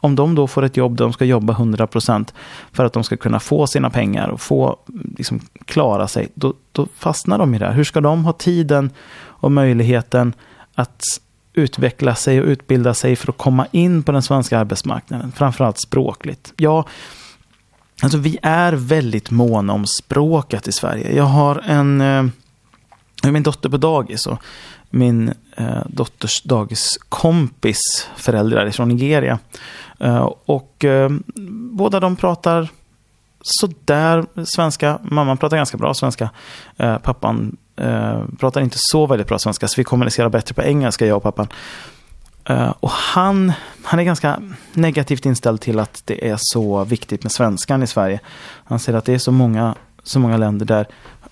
om 0.01 0.17
de 0.17 0.35
då 0.35 0.47
får 0.47 0.63
ett 0.65 0.77
jobb 0.77 0.97
där 0.97 1.05
de 1.05 1.13
ska 1.13 1.25
jobba 1.25 1.53
100% 1.53 2.33
för 2.73 2.85
att 2.85 2.93
de 2.93 3.05
ska 3.05 3.17
kunna 3.17 3.41
få 3.41 3.67
sina 3.67 3.91
pengar 3.91 4.29
och 4.29 4.41
få 4.41 4.77
liksom, 5.17 5.41
klara 5.65 6.09
sig, 6.09 6.29
då, 6.35 6.55
då 6.73 6.87
fastnar 6.95 7.39
de 7.39 7.55
i 7.55 7.59
det 7.59 7.67
här. 7.67 7.73
Hur 7.73 7.85
ska 7.85 8.01
de 8.01 8.25
ha 8.25 8.33
tiden 8.33 8.91
och 9.21 9.53
möjligheten 9.53 10.33
att 10.75 11.03
utveckla 11.53 12.15
sig 12.15 12.41
och 12.41 12.47
utbilda 12.47 12.95
sig 12.95 13.17
för 13.17 13.31
att 13.31 13.39
komma 13.39 13.67
in 13.71 14.03
på 14.03 14.13
den 14.13 14.23
svenska 14.23 14.59
arbetsmarknaden, 14.59 15.33
framförallt 15.33 15.79
språkligt? 15.79 16.53
Ja, 16.57 16.85
alltså 18.03 18.19
vi 18.19 18.39
är 18.43 18.73
väldigt 18.73 19.31
måna 19.31 19.73
om 19.73 19.87
språket 19.87 20.69
i 20.69 20.73
Sverige. 20.73 21.17
Jag 21.17 21.25
har 21.25 21.63
en, 21.67 22.01
eh, 22.01 22.25
min 23.31 23.43
dotter 23.43 23.69
på 23.69 23.77
dagis 23.77 24.27
och 24.27 24.39
min 24.91 25.33
eh, 25.57 25.83
dotters 25.87 26.43
dagiskompis 26.43 28.09
föräldrar 28.17 28.71
från 28.71 28.89
Nigeria. 28.89 29.39
Eh, 30.01 30.33
och 30.45 30.85
eh, 30.85 31.11
båda 31.73 32.01
de 32.01 32.17
pratar 32.17 32.69
sådär 33.41 34.27
svenska. 34.45 34.99
Mamman 35.03 35.37
pratar 35.37 35.57
ganska 35.57 35.79
bra 35.79 35.95
svenska. 35.95 36.31
Eh, 36.77 36.99
pappan 36.99 37.57
eh, 37.77 38.23
pratar 38.39 38.61
inte 38.61 38.77
så 38.81 39.07
väldigt 39.07 39.29
bra 39.29 39.39
svenska, 39.39 39.69
så 39.69 39.75
vi 39.81 39.85
kommunicerar 39.85 40.29
bättre 40.29 40.55
på 40.55 40.63
engelska, 40.63 41.07
jag 41.07 41.17
och 41.17 41.23
pappan. 41.23 41.49
Uh, 42.51 42.75
och 42.81 42.91
han, 42.91 43.53
han 43.85 44.01
är 44.01 44.05
ganska 44.05 44.43
negativt 44.73 45.27
inställd 45.27 45.61
till 45.61 45.79
att 45.79 46.03
det 46.05 46.29
är 46.29 46.37
så 46.41 46.85
viktigt 46.85 47.23
med 47.23 47.33
svenskan 47.33 47.83
i 47.83 47.87
Sverige. 47.87 48.21
Han 48.65 48.79
säger 48.79 48.99
att 48.99 49.05
det 49.05 49.15
är 49.15 49.19
så 49.19 49.33
många, 49.33 49.75
så 50.03 50.19
många 50.19 50.37
länder 50.37 50.67
där 50.67 50.87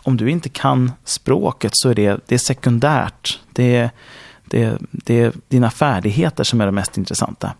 om 0.07 0.16
du 0.16 0.31
inte 0.31 0.48
kan 0.48 0.92
språket 1.05 1.70
så 1.74 1.88
är 1.88 1.94
det, 1.94 2.20
det 2.26 2.35
är 2.35 2.38
sekundärt. 2.38 3.40
Det 3.52 3.76
är, 3.76 3.90
det, 4.44 4.79
det 4.90 5.20
är 5.20 5.33
dina 5.48 5.70
färdigheter 5.70 6.44
som 6.44 6.61
är 6.61 6.66
det 6.66 6.72
mest 6.72 6.98
intressanta. 6.98 7.52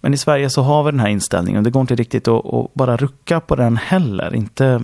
Men 0.00 0.14
i 0.14 0.16
Sverige 0.16 0.50
så 0.50 0.62
har 0.62 0.84
vi 0.84 0.90
den 0.90 1.00
här 1.00 1.08
inställningen. 1.08 1.64
Det 1.64 1.70
går 1.70 1.80
inte 1.80 1.94
riktigt 1.94 2.28
att, 2.28 2.54
att 2.54 2.74
bara 2.74 2.96
rucka 2.96 3.40
på 3.40 3.56
den 3.56 3.76
heller. 3.76 4.34
Inte 4.34 4.82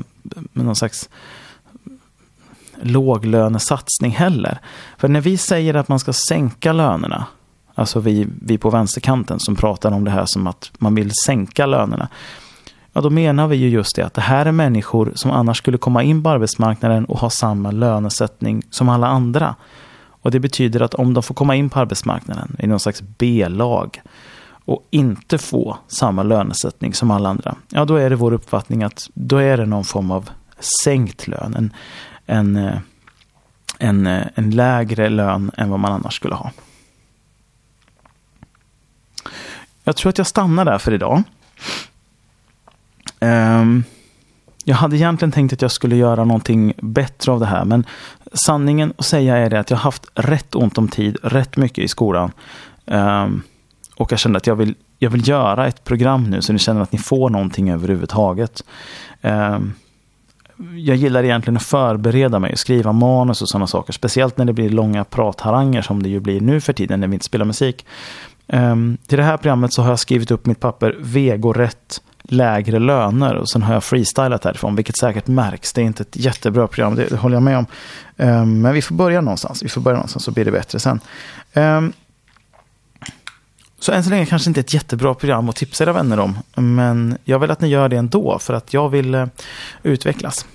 med 0.52 0.64
någon 0.64 0.76
slags 0.76 1.08
låglönesatsning 2.82 4.10
heller. 4.10 4.58
För 4.98 5.08
när 5.08 5.20
vi 5.20 5.36
säger 5.36 5.74
att 5.74 5.88
man 5.88 5.98
ska 5.98 6.12
sänka 6.12 6.72
lönerna, 6.72 7.26
alltså 7.74 8.00
vi, 8.00 8.26
vi 8.42 8.58
på 8.58 8.70
vänsterkanten 8.70 9.40
som 9.40 9.56
pratar 9.56 9.92
om 9.92 10.04
det 10.04 10.10
här 10.10 10.24
som 10.26 10.46
att 10.46 10.70
man 10.78 10.94
vill 10.94 11.10
sänka 11.26 11.66
lönerna. 11.66 12.08
ja 12.92 13.00
då 13.00 13.10
menar 13.10 13.46
vi 13.46 13.56
ju 13.56 13.68
just 13.68 13.96
det 13.96 14.06
att 14.06 14.14
det 14.14 14.20
här 14.20 14.46
är 14.46 14.52
människor 14.52 15.12
som 15.14 15.30
annars 15.30 15.58
skulle 15.58 15.78
komma 15.78 16.02
in 16.02 16.22
på 16.22 16.30
arbetsmarknaden 16.30 17.04
och 17.04 17.18
ha 17.18 17.30
samma 17.30 17.70
lönesättning 17.70 18.62
som 18.70 18.88
alla 18.88 19.06
andra. 19.06 19.54
Och 20.24 20.30
det 20.30 20.40
betyder 20.40 20.80
att 20.80 20.94
om 20.94 21.14
de 21.14 21.22
får 21.22 21.34
komma 21.34 21.56
in 21.56 21.70
på 21.70 21.80
arbetsmarknaden 21.80 22.56
i 22.58 22.66
någon 22.66 22.80
slags 22.80 23.02
B-lag 23.18 24.02
och 24.64 24.86
inte 24.90 25.38
få 25.38 25.78
samma 25.88 26.22
lönesättning 26.22 26.94
som 26.94 27.10
alla 27.10 27.28
andra, 27.28 27.54
ja 27.68 27.84
då 27.84 27.96
är 27.96 28.10
det 28.10 28.16
vår 28.16 28.32
uppfattning 28.32 28.82
att 28.82 29.10
då 29.14 29.36
är 29.36 29.56
det 29.56 29.66
någon 29.66 29.84
form 29.84 30.10
av 30.10 30.30
sänkt 30.84 31.26
lön. 31.26 31.54
En, 31.56 31.72
en, 32.26 32.56
eh, 32.56 32.78
en, 33.78 34.06
eh, 34.06 34.26
en 34.34 34.50
lägre 34.50 35.08
lön 35.08 35.50
än 35.56 35.70
vad 35.70 35.80
man 35.80 35.92
annars 35.92 36.16
skulle 36.16 36.34
ha. 36.34 36.50
Jag 39.84 39.96
tror 39.96 40.10
att 40.10 40.18
jag 40.18 40.26
stannar 40.26 40.64
där 40.64 40.78
för 40.78 40.94
idag. 40.94 41.22
Um, 43.20 43.84
jag 44.64 44.76
hade 44.76 44.96
egentligen 44.96 45.32
tänkt 45.32 45.52
att 45.52 45.62
jag 45.62 45.72
skulle 45.72 45.96
göra 45.96 46.24
någonting 46.24 46.72
bättre 46.76 47.32
av 47.32 47.40
det 47.40 47.46
här, 47.46 47.64
men 47.64 47.86
sanningen 48.32 48.92
att 48.98 49.04
säga 49.04 49.36
är 49.36 49.50
det 49.50 49.60
att 49.60 49.70
jag 49.70 49.76
har 49.76 49.82
haft 49.82 50.06
rätt 50.14 50.54
ont 50.54 50.78
om 50.78 50.88
tid, 50.88 51.16
rätt 51.22 51.56
mycket 51.56 51.84
i 51.84 51.88
skolan. 51.88 52.32
Um, 52.86 53.42
och 53.96 54.12
jag 54.12 54.18
kände 54.18 54.36
att 54.36 54.46
jag 54.46 54.56
vill, 54.56 54.74
jag 54.98 55.10
vill 55.10 55.28
göra 55.28 55.66
ett 55.66 55.84
program 55.84 56.30
nu 56.30 56.42
så 56.42 56.52
ni 56.52 56.58
känner 56.58 56.80
att 56.80 56.92
ni 56.92 56.98
får 56.98 57.30
någonting 57.30 57.70
överhuvudtaget. 57.70 58.64
Um, 59.22 59.74
jag 60.56 60.96
gillar 60.96 61.24
egentligen 61.24 61.56
att 61.56 61.62
förbereda 61.62 62.38
mig, 62.38 62.56
skriva 62.56 62.92
manus 62.92 63.42
och 63.42 63.48
sådana 63.48 63.66
saker. 63.66 63.92
Speciellt 63.92 64.38
när 64.38 64.44
det 64.44 64.52
blir 64.52 64.70
långa 64.70 65.04
pratharanger 65.04 65.82
som 65.82 66.02
det 66.02 66.08
ju 66.08 66.20
blir 66.20 66.40
nu 66.40 66.60
för 66.60 66.72
tiden 66.72 67.00
när 67.00 67.08
vi 67.08 67.14
inte 67.14 67.26
spelar 67.26 67.44
musik. 67.44 67.86
Um, 68.46 68.98
till 69.06 69.18
det 69.18 69.24
här 69.24 69.36
programmet 69.36 69.72
så 69.72 69.82
har 69.82 69.88
jag 69.88 69.98
skrivit 69.98 70.30
upp 70.30 70.46
mitt 70.46 70.60
papper 70.60 70.96
vegorätt 71.00 72.00
lägre 72.28 72.78
löner 72.78 73.34
och 73.34 73.50
sen 73.50 73.62
har 73.62 73.74
jag 73.74 73.84
freestylat 73.84 74.42
därifrån, 74.42 74.76
vilket 74.76 74.98
säkert 74.98 75.26
märks. 75.26 75.72
Det 75.72 75.80
är 75.80 75.84
inte 75.84 76.02
ett 76.02 76.16
jättebra 76.16 76.66
program, 76.66 76.94
det, 76.94 77.06
det 77.06 77.16
håller 77.16 77.36
jag 77.36 77.42
med 77.42 77.58
om. 77.58 77.66
Um, 78.16 78.60
men 78.60 78.74
vi 78.74 78.82
får 78.82 78.94
börja 78.94 79.20
någonstans, 79.20 79.62
vi 79.62 79.68
får 79.68 79.80
börja 79.80 79.96
någonstans 79.96 80.24
så 80.24 80.30
blir 80.30 80.44
det 80.44 80.50
bättre 80.50 80.78
sen. 80.78 81.00
Um, 81.54 81.92
så 83.78 83.92
än 83.92 84.04
så 84.04 84.10
länge 84.10 84.26
kanske 84.26 84.50
inte 84.50 84.60
ett 84.60 84.74
jättebra 84.74 85.14
program 85.14 85.48
att 85.48 85.56
tipsa 85.56 85.84
era 85.84 85.92
vänner 85.92 86.18
om, 86.18 86.38
men 86.54 87.18
jag 87.24 87.38
vill 87.38 87.50
att 87.50 87.60
ni 87.60 87.68
gör 87.68 87.88
det 87.88 87.96
ändå 87.96 88.38
för 88.38 88.54
att 88.54 88.74
jag 88.74 88.88
vill 88.88 89.14
uh, 89.14 89.26
utvecklas. 89.82 90.46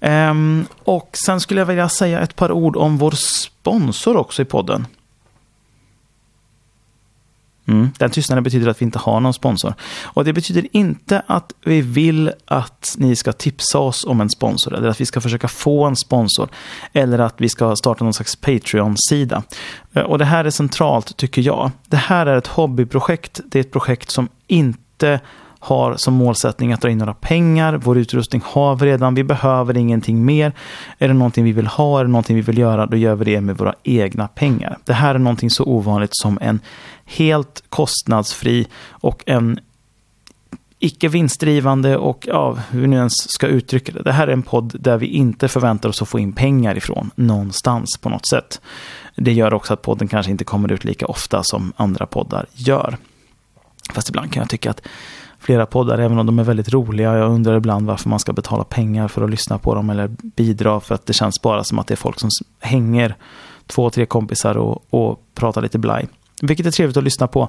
Um, 0.00 0.66
och 0.84 1.10
sen 1.26 1.40
skulle 1.40 1.60
jag 1.60 1.66
vilja 1.66 1.88
säga 1.88 2.20
ett 2.20 2.36
par 2.36 2.52
ord 2.52 2.76
om 2.76 2.98
vår 2.98 3.10
sponsor 3.10 4.16
också 4.16 4.42
i 4.42 4.44
podden. 4.44 4.86
Mm. 7.70 7.90
Den 7.98 8.10
tystnaden 8.10 8.44
betyder 8.44 8.70
att 8.70 8.80
vi 8.80 8.84
inte 8.84 8.98
har 8.98 9.20
någon 9.20 9.34
sponsor. 9.34 9.74
Och 10.02 10.24
det 10.24 10.32
betyder 10.32 10.66
inte 10.72 11.22
att 11.26 11.52
vi 11.64 11.80
vill 11.80 12.32
att 12.46 12.94
ni 12.98 13.16
ska 13.16 13.32
tipsa 13.32 13.78
oss 13.78 14.04
om 14.04 14.20
en 14.20 14.30
sponsor 14.30 14.74
eller 14.74 14.88
att 14.88 15.00
vi 15.00 15.06
ska 15.06 15.20
försöka 15.20 15.48
få 15.48 15.84
en 15.84 15.96
sponsor 15.96 16.48
eller 16.92 17.18
att 17.18 17.34
vi 17.36 17.48
ska 17.48 17.76
starta 17.76 18.04
någon 18.04 18.14
slags 18.14 18.36
Patreon-sida. 18.36 19.42
Eh, 19.92 20.02
och 20.02 20.18
det 20.18 20.24
här 20.24 20.44
är 20.44 20.50
centralt 20.50 21.16
tycker 21.16 21.42
jag. 21.42 21.70
Det 21.88 21.96
här 21.96 22.26
är 22.26 22.36
ett 22.36 22.46
hobbyprojekt. 22.46 23.40
Det 23.44 23.58
är 23.58 23.60
ett 23.60 23.72
projekt 23.72 24.10
som 24.10 24.28
inte 24.46 25.20
har 25.62 25.94
som 25.96 26.14
målsättning 26.14 26.72
att 26.72 26.80
dra 26.80 26.90
in 26.90 26.98
några 26.98 27.14
pengar. 27.14 27.74
Vår 27.74 27.98
utrustning 27.98 28.42
har 28.44 28.76
vi 28.76 28.86
redan. 28.86 29.14
Vi 29.14 29.24
behöver 29.24 29.76
ingenting 29.76 30.24
mer. 30.24 30.52
Är 30.98 31.08
det 31.08 31.14
någonting 31.14 31.44
vi 31.44 31.52
vill 31.52 31.66
ha, 31.66 32.00
är 32.00 32.04
det 32.04 32.10
någonting 32.10 32.36
vi 32.36 32.42
vill 32.42 32.58
göra, 32.58 32.86
då 32.86 32.96
gör 32.96 33.14
vi 33.14 33.24
det 33.24 33.40
med 33.40 33.58
våra 33.58 33.74
egna 33.82 34.28
pengar. 34.28 34.78
Det 34.84 34.92
här 34.92 35.14
är 35.14 35.18
någonting 35.18 35.50
så 35.50 35.64
ovanligt 35.64 36.10
som 36.12 36.38
en 36.40 36.60
helt 37.04 37.62
kostnadsfri 37.68 38.66
och 38.90 39.22
en 39.26 39.60
icke 40.78 41.08
vinstdrivande 41.08 41.96
och 41.96 42.24
ja, 42.28 42.58
hur 42.70 42.86
ni 42.86 42.96
ens 42.96 43.12
ska 43.12 43.46
uttrycka 43.46 43.92
det. 43.92 44.02
Det 44.02 44.12
här 44.12 44.28
är 44.28 44.32
en 44.32 44.42
podd 44.42 44.76
där 44.80 44.96
vi 44.96 45.06
inte 45.06 45.48
förväntar 45.48 45.88
oss 45.88 46.02
att 46.02 46.08
få 46.08 46.18
in 46.18 46.32
pengar 46.32 46.76
ifrån 46.76 47.10
någonstans 47.14 47.98
på 48.00 48.08
något 48.08 48.28
sätt. 48.28 48.60
Det 49.16 49.32
gör 49.32 49.54
också 49.54 49.72
att 49.72 49.82
podden 49.82 50.08
kanske 50.08 50.32
inte 50.32 50.44
kommer 50.44 50.72
ut 50.72 50.84
lika 50.84 51.06
ofta 51.06 51.42
som 51.42 51.72
andra 51.76 52.06
poddar 52.06 52.46
gör. 52.52 52.96
Fast 53.94 54.08
ibland 54.08 54.32
kan 54.32 54.40
jag 54.40 54.50
tycka 54.50 54.70
att 54.70 54.82
flera 55.40 55.66
poddar, 55.66 55.98
även 55.98 56.18
om 56.18 56.26
de 56.26 56.38
är 56.38 56.44
väldigt 56.44 56.72
roliga. 56.72 57.18
Jag 57.18 57.30
undrar 57.30 57.56
ibland 57.56 57.86
varför 57.86 58.08
man 58.08 58.18
ska 58.18 58.32
betala 58.32 58.64
pengar 58.64 59.08
för 59.08 59.22
att 59.22 59.30
lyssna 59.30 59.58
på 59.58 59.74
dem 59.74 59.90
eller 59.90 60.08
bidra 60.08 60.80
för 60.80 60.94
att 60.94 61.06
det 61.06 61.12
känns 61.12 61.42
bara 61.42 61.64
som 61.64 61.78
att 61.78 61.86
det 61.86 61.94
är 61.94 61.96
folk 61.96 62.20
som 62.20 62.30
hänger 62.60 63.16
två, 63.66 63.90
tre 63.90 64.06
kompisar 64.06 64.56
och, 64.56 64.84
och 64.90 65.22
pratar 65.34 65.62
lite 65.62 65.78
blaj. 65.78 66.08
Vilket 66.42 66.66
är 66.66 66.70
trevligt 66.70 66.96
att 66.96 67.04
lyssna 67.04 67.26
på, 67.26 67.48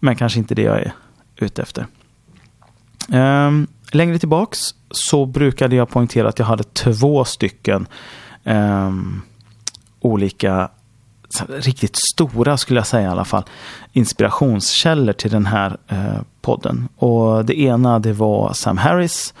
men 0.00 0.16
kanske 0.16 0.38
inte 0.38 0.54
det 0.54 0.62
jag 0.62 0.78
är 0.78 0.92
ute 1.36 1.62
efter. 1.62 1.86
Um, 3.08 3.66
längre 3.92 4.18
tillbaks 4.18 4.58
så 4.90 5.26
brukade 5.26 5.76
jag 5.76 5.88
poängtera 5.88 6.28
att 6.28 6.38
jag 6.38 6.46
hade 6.46 6.64
två 6.64 7.24
stycken 7.24 7.86
um, 8.44 9.22
olika 10.00 10.70
riktigt 11.48 11.96
stora, 12.12 12.56
skulle 12.56 12.80
jag 12.80 12.86
säga 12.86 13.08
i 13.08 13.10
alla 13.10 13.24
fall, 13.24 13.44
inspirationskällor 13.92 15.12
till 15.12 15.30
den 15.30 15.46
här 15.46 15.76
eh, 15.88 16.20
podden. 16.40 16.88
Och 16.96 17.44
det 17.44 17.60
ena 17.60 17.98
det 17.98 18.12
var 18.12 18.52
Sam 18.52 18.78
Harris 18.78 19.34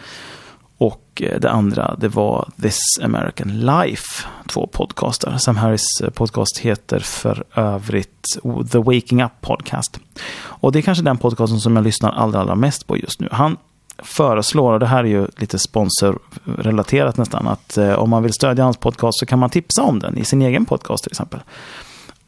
och 0.78 1.22
eh, 1.22 1.40
det 1.40 1.50
andra 1.50 1.96
det 1.98 2.08
var 2.08 2.48
This 2.62 2.80
American 3.02 3.60
Life, 3.60 4.26
två 4.46 4.66
podcaster. 4.66 5.36
Sam 5.38 5.56
Harris 5.56 6.00
eh, 6.02 6.10
podcast 6.10 6.58
heter 6.58 6.98
för 6.98 7.44
övrigt 7.54 8.38
The 8.72 8.78
Waking 8.78 9.22
Up 9.22 9.32
Podcast. 9.40 10.00
Och 10.40 10.72
det 10.72 10.78
är 10.78 10.82
kanske 10.82 11.04
den 11.04 11.18
podcasten 11.18 11.60
som 11.60 11.76
jag 11.76 11.84
lyssnar 11.84 12.12
allra, 12.12 12.40
allra 12.40 12.54
mest 12.54 12.86
på 12.86 12.96
just 12.96 13.20
nu. 13.20 13.28
Han 13.32 13.56
föreslår, 14.02 14.72
och 14.72 14.80
det 14.80 14.86
här 14.86 15.04
är 15.04 15.08
ju 15.08 15.26
lite 15.36 15.58
sponsorrelaterat 15.58 17.16
nästan, 17.16 17.48
att 17.48 17.76
eh, 17.76 17.92
om 17.92 18.10
man 18.10 18.22
vill 18.22 18.32
stödja 18.32 18.64
hans 18.64 18.76
podcast 18.76 19.18
så 19.18 19.26
kan 19.26 19.38
man 19.38 19.50
tipsa 19.50 19.82
om 19.82 19.98
den 19.98 20.18
i 20.18 20.24
sin 20.24 20.42
egen 20.42 20.64
podcast 20.64 21.04
till 21.04 21.12
exempel. 21.12 21.40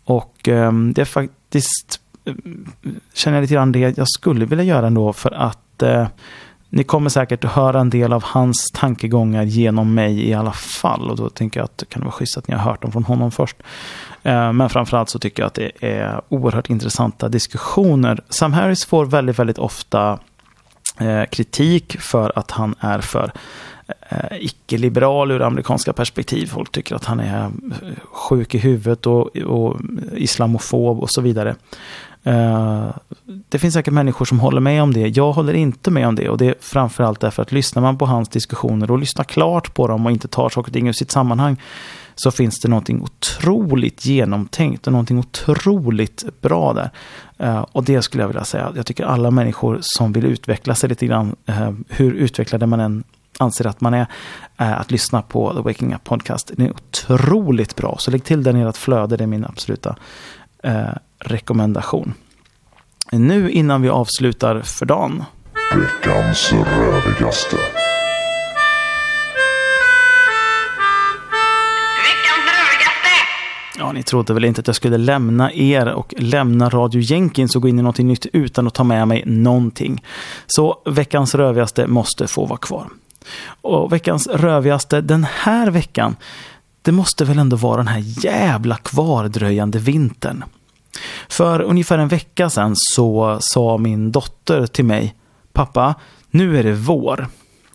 Och 0.04 0.48
eh, 0.48 0.72
det 0.72 1.00
är 1.00 1.04
faktiskt, 1.04 2.00
eh, 2.24 2.34
känner 3.14 3.36
jag 3.36 3.42
lite 3.42 3.54
grann 3.54 3.72
det 3.72 3.98
jag 3.98 4.08
skulle 4.08 4.44
vilja 4.44 4.64
göra 4.64 4.86
ändå 4.86 5.12
för 5.12 5.30
att 5.30 5.82
eh, 5.82 6.06
ni 6.72 6.84
kommer 6.84 7.10
säkert 7.10 7.44
att 7.44 7.52
höra 7.52 7.80
en 7.80 7.90
del 7.90 8.12
av 8.12 8.24
hans 8.24 8.70
tankegångar 8.74 9.42
genom 9.42 9.94
mig 9.94 10.28
i 10.28 10.34
alla 10.34 10.52
fall. 10.52 11.10
Och 11.10 11.16
då 11.16 11.28
tänker 11.28 11.60
jag 11.60 11.64
att 11.64 11.78
det 11.78 11.86
kan 11.86 12.02
vara 12.02 12.12
schysst 12.12 12.38
att 12.38 12.48
ni 12.48 12.54
har 12.54 12.62
hört 12.62 12.82
dem 12.82 12.92
från 12.92 13.04
honom 13.04 13.30
först. 13.30 13.56
Eh, 14.22 14.52
men 14.52 14.68
framförallt 14.68 15.10
så 15.10 15.18
tycker 15.18 15.42
jag 15.42 15.46
att 15.46 15.54
det 15.54 15.70
är 15.80 16.20
oerhört 16.28 16.70
intressanta 16.70 17.28
diskussioner. 17.28 18.20
Sam 18.28 18.52
Harris 18.52 18.84
får 18.84 19.04
väldigt, 19.04 19.38
väldigt 19.38 19.58
ofta 19.58 20.18
Eh, 21.00 21.24
kritik 21.24 22.00
för 22.00 22.32
att 22.38 22.50
han 22.50 22.74
är 22.80 23.00
för 23.00 23.32
eh, 24.08 24.36
icke-liberal 24.40 25.30
ur 25.30 25.42
amerikanska 25.42 25.92
perspektiv. 25.92 26.46
Folk 26.46 26.72
tycker 26.72 26.94
att 26.94 27.04
han 27.04 27.20
är 27.20 27.44
eh, 27.44 27.50
sjuk 28.12 28.54
i 28.54 28.58
huvudet 28.58 29.06
och, 29.06 29.36
och 29.36 29.80
islamofob 30.12 31.00
och 31.00 31.10
så 31.10 31.20
vidare. 31.20 31.54
Det 33.48 33.58
finns 33.58 33.74
säkert 33.74 33.94
människor 33.94 34.24
som 34.24 34.40
håller 34.40 34.60
med 34.60 34.82
om 34.82 34.92
det. 34.92 35.08
Jag 35.08 35.32
håller 35.32 35.52
inte 35.52 35.90
med 35.90 36.08
om 36.08 36.14
det 36.14 36.28
och 36.28 36.38
det 36.38 36.46
är 36.46 36.54
framförallt 36.60 37.20
därför 37.20 37.42
att 37.42 37.52
lyssnar 37.52 37.82
man 37.82 37.98
på 37.98 38.06
hans 38.06 38.28
diskussioner 38.28 38.90
och 38.90 38.98
lyssnar 38.98 39.24
klart 39.24 39.74
på 39.74 39.86
dem 39.86 40.06
och 40.06 40.12
inte 40.12 40.28
tar 40.28 40.48
saker 40.48 40.68
och 40.68 40.72
ting 40.72 40.88
ur 40.88 40.92
sitt 40.92 41.10
sammanhang 41.10 41.56
så 42.22 42.30
finns 42.30 42.60
det 42.60 42.68
någonting 42.68 43.02
otroligt 43.02 44.04
genomtänkt 44.04 44.86
och 44.86 44.92
någonting 44.92 45.18
otroligt 45.18 46.24
bra 46.40 46.72
där. 46.72 46.90
Eh, 47.38 47.60
och 47.72 47.84
det 47.84 48.02
skulle 48.02 48.22
jag 48.22 48.28
vilja 48.28 48.44
säga. 48.44 48.72
Jag 48.76 48.86
tycker 48.86 49.04
alla 49.04 49.30
människor 49.30 49.78
som 49.82 50.12
vill 50.12 50.24
utveckla 50.24 50.74
sig 50.74 50.88
lite 50.88 51.06
grann, 51.06 51.36
eh, 51.46 51.72
hur 51.88 52.12
utvecklade 52.12 52.66
man 52.66 52.80
än 52.80 53.04
anser 53.38 53.66
att 53.66 53.80
man 53.80 53.94
är, 53.94 54.06
eh, 54.56 54.80
att 54.80 54.90
lyssna 54.90 55.22
på 55.22 55.54
The 55.54 55.60
Waking 55.60 55.94
Up 55.94 56.04
Podcast. 56.04 56.50
Det 56.56 56.64
är 56.64 56.70
otroligt 56.70 57.76
bra, 57.76 57.96
så 57.98 58.10
lägg 58.10 58.24
till 58.24 58.42
den 58.42 58.56
i 58.56 58.60
ert 58.60 58.76
flöde. 58.76 59.16
Det 59.16 59.24
är 59.24 59.28
min 59.28 59.44
absoluta 59.44 59.96
rekommendation. 61.18 62.14
Nu 63.12 63.50
innan 63.50 63.82
vi 63.82 63.88
avslutar 63.88 64.60
för 64.60 64.86
dagen. 64.86 65.24
Veckans 65.74 66.52
rövigaste. 66.52 67.79
Ja, 73.80 73.92
ni 73.92 74.02
trodde 74.02 74.34
väl 74.34 74.44
inte 74.44 74.60
att 74.60 74.66
jag 74.66 74.76
skulle 74.76 74.98
lämna 74.98 75.52
er 75.52 75.86
och 75.86 76.14
lämna 76.18 76.68
Radio 76.68 77.00
Jenkins 77.00 77.56
och 77.56 77.62
gå 77.62 77.68
in 77.68 77.78
i 77.78 77.82
någonting 77.82 78.06
nytt 78.06 78.26
utan 78.32 78.66
att 78.66 78.74
ta 78.74 78.84
med 78.84 79.08
mig 79.08 79.22
någonting. 79.26 80.04
Så 80.46 80.82
veckans 80.84 81.34
rövigaste 81.34 81.86
måste 81.86 82.26
få 82.26 82.46
vara 82.46 82.58
kvar. 82.58 82.88
Och 83.60 83.92
veckans 83.92 84.26
rövigaste 84.26 85.00
den 85.00 85.24
här 85.24 85.70
veckan, 85.70 86.16
det 86.82 86.92
måste 86.92 87.24
väl 87.24 87.38
ändå 87.38 87.56
vara 87.56 87.76
den 87.76 87.88
här 87.88 88.24
jävla 88.24 88.76
kvardröjande 88.76 89.78
vintern. 89.78 90.44
För 91.28 91.60
ungefär 91.60 91.98
en 91.98 92.08
vecka 92.08 92.50
sedan 92.50 92.72
så 92.76 93.38
sa 93.40 93.78
min 93.78 94.12
dotter 94.12 94.66
till 94.66 94.84
mig, 94.84 95.14
pappa, 95.52 95.94
nu 96.30 96.58
är 96.58 96.64
det 96.64 96.72
vår. 96.72 97.26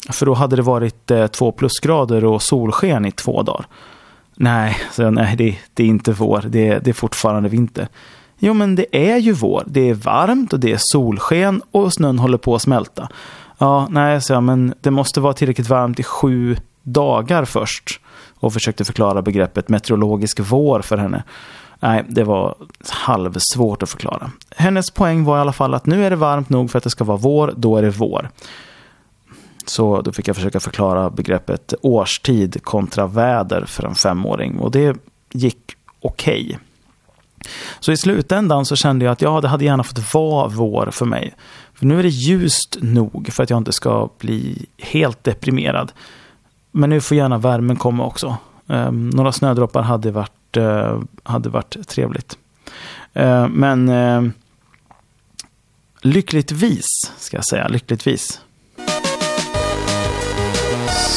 För 0.10 0.26
då 0.26 0.34
hade 0.34 0.56
det 0.56 0.62
varit 0.62 1.12
eh, 1.12 1.28
två 1.28 1.52
plusgrader 1.52 2.26
och 2.26 2.42
solsken 2.42 3.06
i 3.06 3.12
två 3.12 3.42
dagar. 3.44 3.66
Nej, 4.36 4.78
så 4.92 5.10
nej 5.10 5.36
det, 5.36 5.58
det, 5.74 5.84
är 5.84 5.88
inte 5.88 6.12
vår, 6.12 6.46
det, 6.48 6.80
det 6.80 6.90
är 6.90 6.94
fortfarande 6.94 7.50
vinter. 7.50 7.88
Jo, 8.38 8.54
men 8.54 8.76
det 8.76 8.86
är 8.92 9.18
ju 9.18 9.34
vår. 9.34 9.64
Det 9.66 9.90
är 9.90 9.94
varmt 9.94 10.54
och 10.54 10.60
det 10.60 10.72
är 10.72 10.78
solsken 10.80 11.62
och 11.72 11.94
snön 11.94 12.20
håller 12.20 12.38
på 12.38 12.56
att 12.56 12.62
smälta. 12.62 13.10
Ja, 13.58 13.88
nej, 13.92 14.22
så 14.22 14.34
jag, 14.34 14.44
men 14.44 14.74
det 14.82 14.92
måste 14.92 15.20
vara 15.20 15.34
tillräckligt 15.34 15.70
varmt 15.70 16.00
i 16.00 16.04
sju 16.04 16.58
dagar 16.84 17.46
först. 17.46 18.00
Och 18.40 18.54
försökte 18.54 18.86
förklara 18.86 19.22
begreppet 19.22 19.70
meteorologisk 19.70 20.40
vår 20.40 20.82
för 20.82 20.98
henne. 20.98 21.24
Nej, 21.80 22.06
det 22.10 22.24
var 22.24 22.56
halvsvårt 22.90 23.84
att 23.84 23.90
förklara. 23.90 24.32
Hennes 24.56 24.92
poäng 24.92 25.24
var 25.24 25.38
i 25.38 25.42
alla 25.42 25.54
fall 25.54 25.74
att 25.74 25.86
nu 25.86 26.06
är 26.06 26.10
det 26.10 26.16
varmt 26.16 26.50
nog 26.50 26.72
för 26.72 26.78
att 26.78 26.84
det 26.84 26.90
ska 26.90 27.04
vara 27.04 27.18
vår, 27.18 27.54
då 27.58 27.78
är 27.78 27.82
det 27.82 27.90
vår. 27.90 28.30
Så 29.66 30.02
då 30.02 30.12
fick 30.12 30.28
jag 30.28 30.36
försöka 30.36 30.60
förklara 30.60 31.10
begreppet 31.10 31.74
årstid 31.82 32.64
kontra 32.64 33.08
väder 33.08 33.66
för 33.66 33.84
en 33.86 33.96
femåring. 33.96 34.60
Och 34.60 34.72
det 34.72 34.98
gick 35.32 35.76
okej. 36.02 36.46
Okay. 36.46 36.58
Så 37.80 37.92
i 37.92 37.98
slutändan 37.98 38.66
så 38.66 38.76
kände 38.76 39.06
jag 39.06 39.12
att 39.12 39.22
ja, 39.22 39.42
det 39.42 39.48
hade 39.48 39.66
gärna 39.66 39.84
fått 39.84 40.14
vara 40.14 40.48
vår 40.48 40.90
för 40.92 41.06
mig. 41.06 41.34
För 41.74 41.86
nu 41.86 42.00
är 42.00 42.04
det 42.04 42.10
ljust 42.10 42.78
nog 42.82 43.30
för 43.32 43.44
att 43.44 43.50
jag 43.50 43.58
inte 43.58 43.72
ska 43.72 44.10
bli 44.20 44.66
helt 44.78 45.24
deprimerad. 45.24 45.92
Men 46.72 46.90
nu 46.90 47.02
får 47.02 47.18
gärna 47.18 47.38
värmen 47.38 47.76
komma 47.76 48.06
också. 48.06 48.38
Um, 48.68 49.10
några 49.10 49.32
snödroppar 49.32 49.82
hade 49.82 50.12
varit, 50.12 50.58
uh, 50.58 51.02
hade 51.24 51.50
varit 51.50 51.88
trevligt. 51.88 52.38
Uh, 53.20 53.48
men 53.48 53.90
uh, 53.90 54.30
lyckligtvis, 56.02 56.86
ska 57.18 57.38
jag 57.38 57.46
säga, 57.46 57.68
lyckligtvis. 57.68 58.42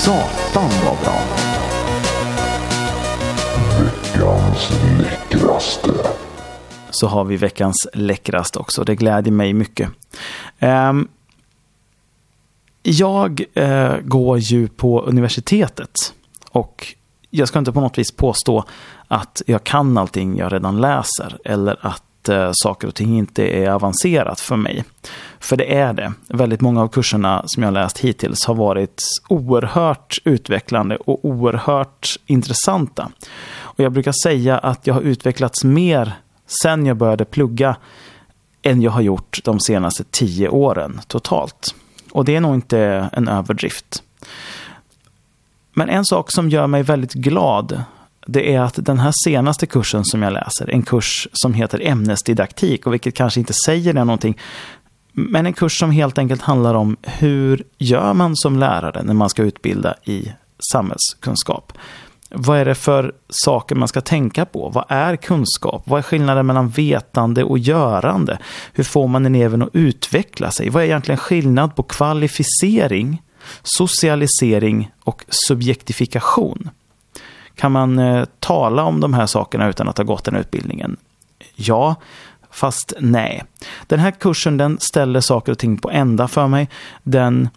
Satan 0.09 0.71
vad 0.85 0.99
bra. 0.99 1.21
Veckans 3.81 4.73
läckraste. 4.99 5.91
Så 6.91 7.07
har 7.07 7.25
vi 7.25 7.37
veckans 7.37 7.87
läckraste 7.95 8.59
också. 8.59 8.85
Det 8.85 8.95
gläder 8.95 9.31
mig 9.31 9.53
mycket. 9.53 9.91
Um, 10.61 11.09
jag 12.83 13.45
uh, 13.57 13.97
går 14.01 14.39
ju 14.39 14.69
på 14.69 15.01
universitetet. 15.03 16.15
Och 16.51 16.95
jag 17.31 17.49
ska 17.49 17.59
inte 17.59 17.73
på 17.73 17.81
något 17.81 17.99
vis 17.99 18.13
påstå 18.13 18.65
att 19.09 19.43
jag 19.47 19.65
kan 19.65 19.99
allting 19.99 20.37
jag 20.37 20.53
redan 20.53 20.81
läser. 20.81 21.39
Eller 21.45 21.87
att 21.87 22.03
eh, 22.29 22.51
saker 22.53 22.89
och 22.89 22.95
ting 22.95 23.19
inte 23.19 23.43
är 23.43 23.71
avancerat 23.71 24.41
för 24.41 24.57
mig. 24.57 24.85
För 25.41 25.57
det 25.57 25.75
är 25.75 25.93
det. 25.93 26.13
Väldigt 26.29 26.61
många 26.61 26.83
av 26.83 26.89
kurserna 26.89 27.43
som 27.47 27.63
jag 27.63 27.73
läst 27.75 27.99
hittills 27.99 28.45
har 28.45 28.55
varit 28.55 29.03
oerhört 29.29 30.19
utvecklande 30.25 30.97
och 30.97 31.25
oerhört 31.25 32.17
intressanta. 32.27 33.11
Och 33.57 33.81
jag 33.81 33.93
brukar 33.93 34.15
säga 34.23 34.59
att 34.59 34.87
jag 34.87 34.95
har 34.95 35.01
utvecklats 35.01 35.65
mer 35.65 36.13
sen 36.63 36.87
jag 36.87 36.97
började 36.97 37.25
plugga 37.25 37.77
än 38.63 38.83
jag 38.83 38.91
har 38.91 39.01
gjort 39.01 39.41
de 39.45 39.61
senaste 39.61 40.05
tio 40.05 40.49
åren 40.49 41.01
totalt. 41.07 41.75
Och 42.11 42.25
det 42.25 42.37
är 42.37 42.41
nog 42.41 42.55
inte 42.55 43.11
en 43.13 43.29
överdrift. 43.29 44.03
Men 45.73 45.89
en 45.89 46.05
sak 46.05 46.33
som 46.33 46.49
gör 46.49 46.67
mig 46.67 46.83
väldigt 46.83 47.15
glad 47.15 47.83
det 48.31 48.55
är 48.55 48.61
att 48.61 48.75
den 48.77 48.99
här 48.99 49.13
senaste 49.25 49.67
kursen 49.67 50.05
som 50.05 50.23
jag 50.23 50.33
läser, 50.33 50.71
en 50.71 50.83
kurs 50.83 51.29
som 51.33 51.55
heter 51.55 51.81
ämnesdidaktik 51.85 52.87
och 52.87 52.93
vilket 52.93 53.15
kanske 53.15 53.41
inte 53.41 53.53
säger 53.53 53.93
det 53.93 54.05
någonting, 54.05 54.39
men 55.13 55.47
en 55.47 55.53
kurs 55.53 55.79
som 55.79 55.91
helt 55.91 56.19
enkelt 56.19 56.43
handlar 56.43 56.75
om 56.75 56.97
hur 57.03 57.65
gör 57.79 58.15
man 58.15 58.37
som 58.37 58.59
lärare 58.59 59.03
när 59.03 59.15
man 59.15 59.31
ska 59.31 59.43
utbilda 59.43 59.95
i 60.05 60.33
samhällskunskap? 60.73 61.73
Vad 62.31 62.59
är 62.59 62.65
det 62.65 62.75
för 62.75 63.13
saker 63.29 63.75
man 63.75 63.89
ska 63.89 64.01
tänka 64.01 64.45
på? 64.45 64.69
Vad 64.69 64.85
är 64.89 65.17
kunskap? 65.17 65.83
Vad 65.87 65.99
är 65.99 66.03
skillnaden 66.03 66.47
mellan 66.47 66.69
vetande 66.69 67.45
och 67.45 67.59
görande? 67.59 68.39
Hur 68.73 68.85
får 68.85 69.09
man 69.09 69.27
eleven 69.27 69.63
att 69.63 69.71
utveckla 69.73 70.51
sig? 70.51 70.71
Vad 70.71 70.83
är 70.83 70.87
egentligen 70.87 71.19
skillnad 71.19 71.77
på 71.77 71.83
kvalificering, 71.83 73.23
socialisering 73.63 74.91
och 75.05 75.25
subjektifikation? 75.29 76.71
Kan 77.59 77.73
man 77.73 77.99
eh, 77.99 78.25
tala 78.39 78.85
om 78.85 79.01
de 79.01 79.15
här 79.15 79.27
sakerna 79.27 79.69
utan 79.69 79.89
att 79.89 79.99
ha 79.99 80.05
gått 80.05 80.25
den 80.25 80.37
utbildningen? 80.37 80.97
Ja, 81.55 81.97
fast 82.51 82.93
nej. 83.01 83.45
Den 83.87 83.99
här 83.99 84.11
kursen 84.11 84.57
den 84.57 84.79
ställer 84.81 85.21
saker 85.21 85.53
och 85.53 85.59
ting 85.59 85.79
på 85.79 85.91
ända 85.91 86.29
för 86.29 86.47
mig. 86.47 86.69
Den, 87.03 87.49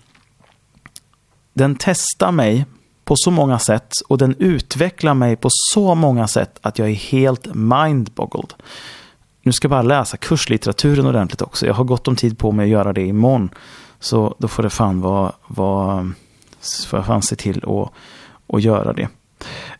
den 1.54 1.76
testar 1.80 2.32
mig 2.32 2.66
på 3.04 3.16
så 3.18 3.32
många 3.32 3.60
sätt 3.60 3.92
och 4.08 4.18
den 4.18 4.36
utvecklar 4.40 5.14
mig 5.14 5.36
på 5.36 5.48
så 5.52 5.96
många 5.96 6.28
sätt 6.28 6.60
att 6.62 6.80
jag 6.80 6.90
är 6.90 6.94
helt 6.94 7.56
mindboggled. 7.56 8.54
Nu 9.42 9.52
ska 9.52 9.66
jag 9.66 9.70
bara 9.70 9.82
läsa 9.82 10.18
kurslitteraturen 10.18 11.06
ordentligt 11.06 11.42
också. 11.42 11.66
Jag 11.66 11.74
har 11.74 11.84
gott 11.84 12.08
om 12.08 12.16
tid 12.16 12.38
på 12.38 12.52
mig 12.52 12.64
att 12.64 12.70
göra 12.70 12.94
det 12.94 13.06
imorgon. 13.06 13.50
Så 14.00 14.36
då 14.38 14.48
får 14.48 14.64
det 14.64 14.70
fan 14.70 15.02
vara, 15.02 15.32
vara 15.48 16.12
får 16.88 17.00
jag 17.00 17.06
fan 17.06 17.22
se 17.22 17.36
till 17.36 17.64
att, 17.68 17.92
att 18.56 18.62
göra 18.62 18.94
det. 18.94 19.08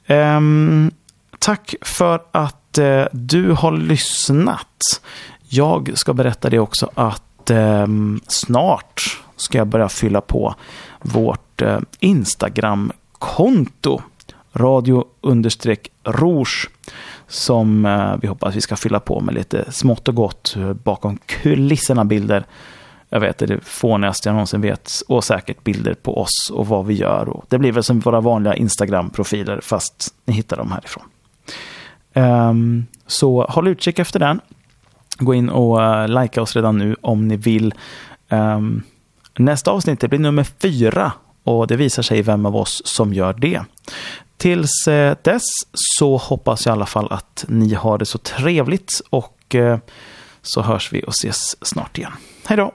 Um, 0.08 0.92
tack 1.40 1.76
för 1.82 2.22
att 2.32 2.78
uh, 2.80 3.04
du 3.12 3.52
har 3.52 3.72
lyssnat. 3.72 5.02
Jag 5.50 5.92
ska 5.94 6.14
berätta 6.14 6.50
det 6.50 6.60
också 6.60 6.90
att 6.96 7.52
um, 7.52 8.22
snart 8.28 9.22
ska 9.36 9.58
jag 9.58 9.68
börja 9.68 9.90
fylla 9.90 10.22
på 10.22 10.56
vårt 11.02 11.62
eh, 11.62 11.76
uh, 11.76 11.82
Instagram 12.00 12.92
konto. 13.12 14.02
Radio 14.54 15.06
understreck 15.22 15.92
rouge. 16.04 16.70
Som 17.28 17.86
eh, 17.86 18.16
vi 18.22 18.28
hoppas 18.28 18.56
vi 18.56 18.62
ska 18.62 18.76
fylla 18.76 19.00
på 19.00 19.20
med 19.20 19.36
lite 19.36 19.72
smått 19.72 20.08
och 20.08 20.16
gott 20.16 20.56
bakom 20.84 21.18
kulisserna 21.26 22.06
bilder. 22.06 22.46
Jag 23.14 23.20
vet, 23.20 23.38
det 23.38 23.46
är 23.46 23.48
det 23.48 23.60
fånigaste 23.64 24.30
jag 24.30 24.34
någonsin 24.34 24.62
vet. 24.62 24.92
Och 25.08 25.24
säkert 25.24 25.64
bilder 25.64 25.94
på 25.94 26.22
oss 26.22 26.52
och 26.54 26.68
vad 26.68 26.86
vi 26.86 26.94
gör. 26.94 27.30
Och 27.30 27.46
det 27.50 27.58
blir 27.58 27.72
väl 27.72 27.84
som 27.84 28.00
våra 28.00 28.22
vanliga 28.22 28.56
Instagram-profiler 28.56 29.62
fast 29.62 30.14
ni 30.26 30.34
hittar 30.34 30.58
dem 30.58 30.72
härifrån. 30.72 31.04
Um, 32.14 32.86
så 33.08 33.46
håll 33.50 33.68
utkik 33.68 34.00
efter 34.00 34.20
den. 34.20 34.40
Gå 35.18 35.34
in 35.34 35.50
och 35.50 35.80
uh, 35.80 36.08
likea 36.22 36.44
oss 36.44 36.56
redan 36.56 36.78
nu 36.78 36.96
om 37.02 37.28
ni 37.28 37.38
vill. 37.38 37.74
Um, 38.30 38.84
nästa 39.38 39.72
avsnitt 39.72 40.00
det 40.00 40.08
blir 40.08 40.20
nummer 40.20 40.44
fyra 40.44 41.12
och 41.44 41.68
det 41.68 41.76
visar 41.76 42.04
sig 42.04 42.22
vem 42.22 42.46
av 42.46 42.56
oss 42.56 42.82
som 42.86 43.14
gör 43.14 43.34
det. 43.34 43.62
Tills 44.38 44.88
uh, 44.88 45.14
dess 45.22 45.44
så 45.74 46.18
hoppas 46.18 46.66
jag 46.66 46.74
i 46.74 46.76
alla 46.76 46.86
fall 46.86 47.08
att 47.12 47.46
ni 47.48 47.74
har 47.74 47.98
det 47.98 48.06
så 48.06 48.18
trevligt 48.18 49.02
och 49.10 49.56
uh, 49.56 49.78
så 50.42 50.62
hörs 50.62 50.94
vi 50.94 51.04
och 51.04 51.14
ses 51.14 51.68
snart 51.68 51.98
igen. 51.98 52.12
Hej 52.46 52.58
då! 52.58 52.74